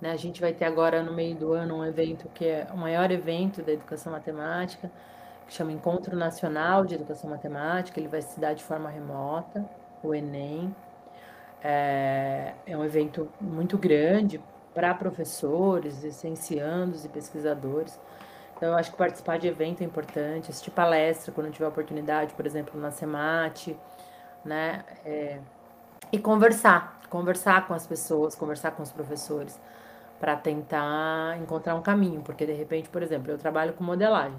Né? 0.00 0.12
A 0.12 0.16
gente 0.16 0.40
vai 0.40 0.52
ter 0.52 0.66
agora 0.66 1.02
no 1.02 1.12
meio 1.12 1.34
do 1.36 1.52
ano 1.52 1.78
um 1.78 1.84
evento 1.84 2.28
que 2.28 2.44
é 2.44 2.68
o 2.72 2.76
maior 2.76 3.10
evento 3.10 3.60
da 3.62 3.72
educação 3.72 4.12
matemática 4.12 4.90
que 5.50 5.54
chama 5.56 5.72
Encontro 5.72 6.16
Nacional 6.16 6.86
de 6.86 6.94
Educação 6.94 7.28
Matemática, 7.28 7.98
ele 7.98 8.08
vai 8.08 8.22
se 8.22 8.38
dar 8.38 8.54
de 8.54 8.62
forma 8.62 8.88
remota, 8.88 9.68
o 10.02 10.14
Enem. 10.14 10.74
É, 11.62 12.54
é 12.66 12.76
um 12.76 12.84
evento 12.84 13.28
muito 13.40 13.76
grande 13.76 14.40
para 14.74 14.94
professores, 14.94 16.02
licenciandos 16.02 17.04
e 17.04 17.08
pesquisadores. 17.08 17.98
Então, 18.56 18.70
eu 18.70 18.76
acho 18.76 18.90
que 18.90 18.96
participar 18.96 19.38
de 19.38 19.48
evento 19.48 19.82
é 19.82 19.84
importante, 19.84 20.50
assistir 20.50 20.70
palestra 20.70 21.32
quando 21.32 21.50
tiver 21.50 21.66
oportunidade, 21.66 22.34
por 22.34 22.46
exemplo, 22.46 22.78
na 22.78 22.90
SEMAT, 22.90 23.76
né? 24.44 24.84
É, 25.04 25.40
e 26.12 26.18
conversar, 26.18 27.00
conversar 27.08 27.66
com 27.66 27.74
as 27.74 27.86
pessoas, 27.86 28.34
conversar 28.34 28.72
com 28.72 28.82
os 28.82 28.92
professores, 28.92 29.58
para 30.18 30.36
tentar 30.36 31.38
encontrar 31.40 31.74
um 31.74 31.80
caminho, 31.80 32.20
porque 32.20 32.44
de 32.44 32.52
repente, 32.52 32.90
por 32.90 33.02
exemplo, 33.02 33.30
eu 33.30 33.38
trabalho 33.38 33.72
com 33.72 33.82
modelagem. 33.82 34.38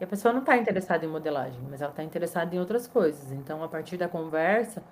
E 0.00 0.04
a 0.04 0.06
pessoa 0.06 0.32
não 0.32 0.40
está 0.40 0.56
interessada 0.56 1.04
em 1.04 1.08
modelagem, 1.08 1.60
mas 1.68 1.80
ela 1.80 1.90
está 1.90 2.02
interessada 2.02 2.54
em 2.54 2.58
outras 2.58 2.86
coisas. 2.86 3.32
Então, 3.32 3.62
a 3.64 3.68
partir 3.68 3.96
da 3.96 4.08
conversa, 4.08 4.82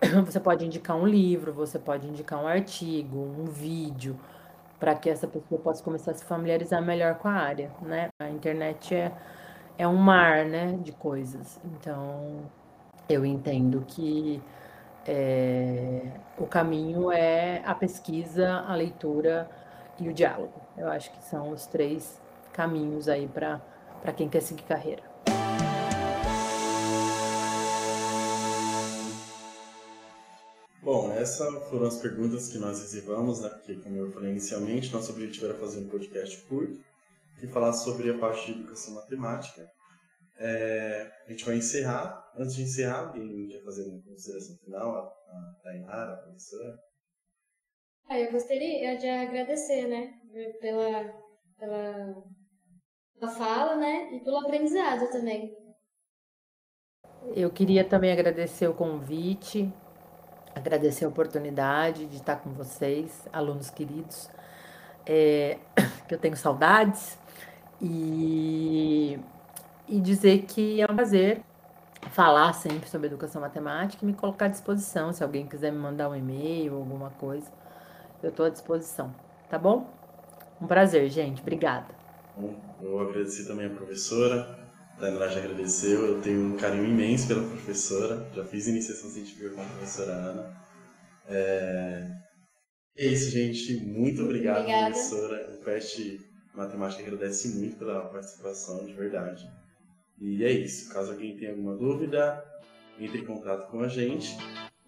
você 0.24 0.40
pode 0.40 0.64
indicar 0.64 0.96
um 0.96 1.06
livro, 1.06 1.52
você 1.52 1.78
pode 1.78 2.06
indicar 2.06 2.42
um 2.42 2.46
artigo, 2.46 3.18
um 3.18 3.44
vídeo, 3.44 4.18
para 4.78 4.94
que 4.94 5.10
essa 5.10 5.26
pessoa 5.28 5.60
possa 5.60 5.82
começar 5.84 6.12
a 6.12 6.14
se 6.14 6.24
familiarizar 6.24 6.82
melhor 6.82 7.16
com 7.16 7.28
a 7.28 7.32
área, 7.32 7.70
né? 7.82 8.08
A 8.18 8.30
internet 8.30 8.94
é, 8.94 9.12
é 9.76 9.86
um 9.86 9.96
mar, 9.96 10.46
né, 10.46 10.78
de 10.82 10.92
coisas. 10.92 11.60
Então, 11.64 12.50
eu 13.08 13.26
entendo 13.26 13.84
que 13.86 14.42
é, 15.06 16.02
o 16.38 16.46
caminho 16.46 17.12
é 17.12 17.62
a 17.66 17.74
pesquisa, 17.74 18.64
a 18.66 18.74
leitura 18.74 19.50
e 19.98 20.08
o 20.08 20.14
diálogo. 20.14 20.60
Eu 20.78 20.88
acho 20.88 21.10
que 21.12 21.22
são 21.24 21.50
os 21.50 21.66
três 21.66 22.20
caminhos 22.52 23.08
aí 23.08 23.28
para 23.28 23.60
para 24.00 24.12
quem 24.12 24.28
quer 24.28 24.42
seguir 24.42 24.62
carreira. 24.64 25.02
Bom, 30.82 31.12
essas 31.12 31.68
foram 31.68 31.86
as 31.86 31.98
perguntas 31.98 32.48
que 32.48 32.58
nós 32.58 32.80
reservamos, 32.80 33.40
né? 33.40 33.50
Porque, 33.50 33.76
como 33.76 33.96
eu 33.96 34.10
falei 34.10 34.30
inicialmente, 34.30 34.92
nosso 34.92 35.12
objetivo 35.12 35.46
era 35.46 35.54
fazer 35.54 35.80
um 35.80 35.88
podcast 35.88 36.36
curto 36.46 36.82
e 37.42 37.46
falar 37.46 37.72
sobre 37.72 38.10
a 38.10 38.18
parte 38.18 38.46
de 38.46 38.58
educação 38.58 38.94
matemática. 38.94 39.70
É, 40.38 41.10
a 41.26 41.30
gente 41.30 41.44
vai 41.44 41.56
encerrar. 41.56 42.32
Antes 42.36 42.54
de 42.56 42.62
encerrar, 42.62 43.08
alguém 43.08 43.46
quer 43.48 43.62
fazer 43.62 43.88
uma 43.90 44.02
consideração 44.02 44.56
final? 44.56 44.96
A, 44.96 45.00
a 45.00 45.54
Tainara, 45.62 46.14
a 46.14 46.16
professora? 46.16 46.78
Ah, 48.08 48.18
eu 48.18 48.32
gostaria 48.32 48.96
de 48.96 49.06
agradecer, 49.06 49.86
né, 49.86 50.12
pela, 50.60 51.04
pela 51.58 52.24
pela 53.20 53.32
fala, 53.32 53.76
né? 53.76 54.08
E 54.14 54.20
pelo 54.20 54.38
aprendizado 54.38 55.10
também. 55.10 55.54
Eu 57.36 57.50
queria 57.50 57.84
também 57.84 58.10
agradecer 58.10 58.66
o 58.66 58.72
convite, 58.72 59.70
agradecer 60.54 61.04
a 61.04 61.08
oportunidade 61.08 62.06
de 62.06 62.16
estar 62.16 62.36
com 62.36 62.50
vocês, 62.50 63.28
alunos 63.30 63.68
queridos, 63.68 64.30
é, 65.06 65.58
que 66.08 66.14
eu 66.14 66.18
tenho 66.18 66.34
saudades, 66.34 67.18
e, 67.80 69.18
e 69.86 70.00
dizer 70.00 70.42
que 70.46 70.80
é 70.80 70.90
um 70.90 70.96
prazer 70.96 71.42
falar 72.10 72.54
sempre 72.54 72.88
sobre 72.88 73.08
educação 73.08 73.42
matemática 73.42 74.02
e 74.02 74.06
me 74.06 74.14
colocar 74.14 74.46
à 74.46 74.48
disposição. 74.48 75.12
Se 75.12 75.22
alguém 75.22 75.46
quiser 75.46 75.70
me 75.70 75.78
mandar 75.78 76.08
um 76.08 76.16
e-mail, 76.16 76.74
alguma 76.74 77.10
coisa, 77.10 77.50
eu 78.22 78.30
estou 78.30 78.46
à 78.46 78.48
disposição. 78.48 79.14
Tá 79.50 79.58
bom? 79.58 79.86
Um 80.60 80.66
prazer, 80.66 81.08
gente. 81.10 81.42
Obrigada. 81.42 81.99
Eu 82.82 83.00
agradeci 83.00 83.46
também 83.46 83.66
a 83.66 83.70
professora, 83.70 84.58
a 84.96 85.00
Tainá 85.00 85.28
já 85.28 85.40
agradeceu, 85.40 86.06
eu 86.06 86.22
tenho 86.22 86.54
um 86.54 86.56
carinho 86.56 86.86
imenso 86.86 87.28
pela 87.28 87.42
professora, 87.42 88.26
já 88.34 88.44
fiz 88.44 88.66
iniciação 88.66 89.10
científica 89.10 89.50
com 89.50 89.60
a 89.60 89.64
professora 89.64 90.12
Ana. 90.12 90.60
É, 91.28 92.06
é 92.96 93.06
isso, 93.06 93.30
gente. 93.30 93.76
Muito 93.84 94.22
obrigado, 94.22 94.60
Obrigada. 94.60 94.90
professora. 94.90 95.54
O 95.54 95.64
PET 95.64 96.20
A 96.54 96.56
matemática 96.56 97.02
agradece 97.02 97.48
muito 97.56 97.76
pela 97.78 98.00
participação, 98.08 98.84
de 98.84 98.92
verdade. 98.92 99.48
E 100.18 100.44
é 100.44 100.50
isso. 100.50 100.92
Caso 100.92 101.12
alguém 101.12 101.36
tenha 101.36 101.52
alguma 101.52 101.76
dúvida, 101.76 102.44
entre 102.98 103.20
em 103.20 103.24
contato 103.24 103.70
com 103.70 103.80
a 103.80 103.88
gente 103.88 104.36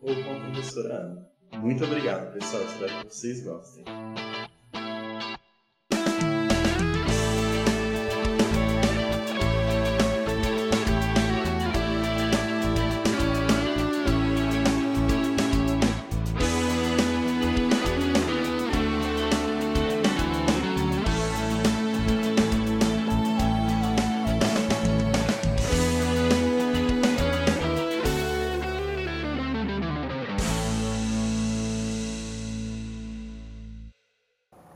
ou 0.01 0.15
com 0.15 0.33
a 0.33 0.41
professora 0.51 0.95
Ana. 0.95 1.33
Muito 1.61 1.85
obrigado, 1.85 2.33
pessoal. 2.35 2.65
Espero 2.65 3.07
que 3.07 3.15
vocês 3.15 3.45
gostem. 3.45 3.85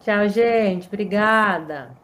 Tchau, 0.06 0.28
gente. 0.28 0.86
Obrigada. 0.86 2.00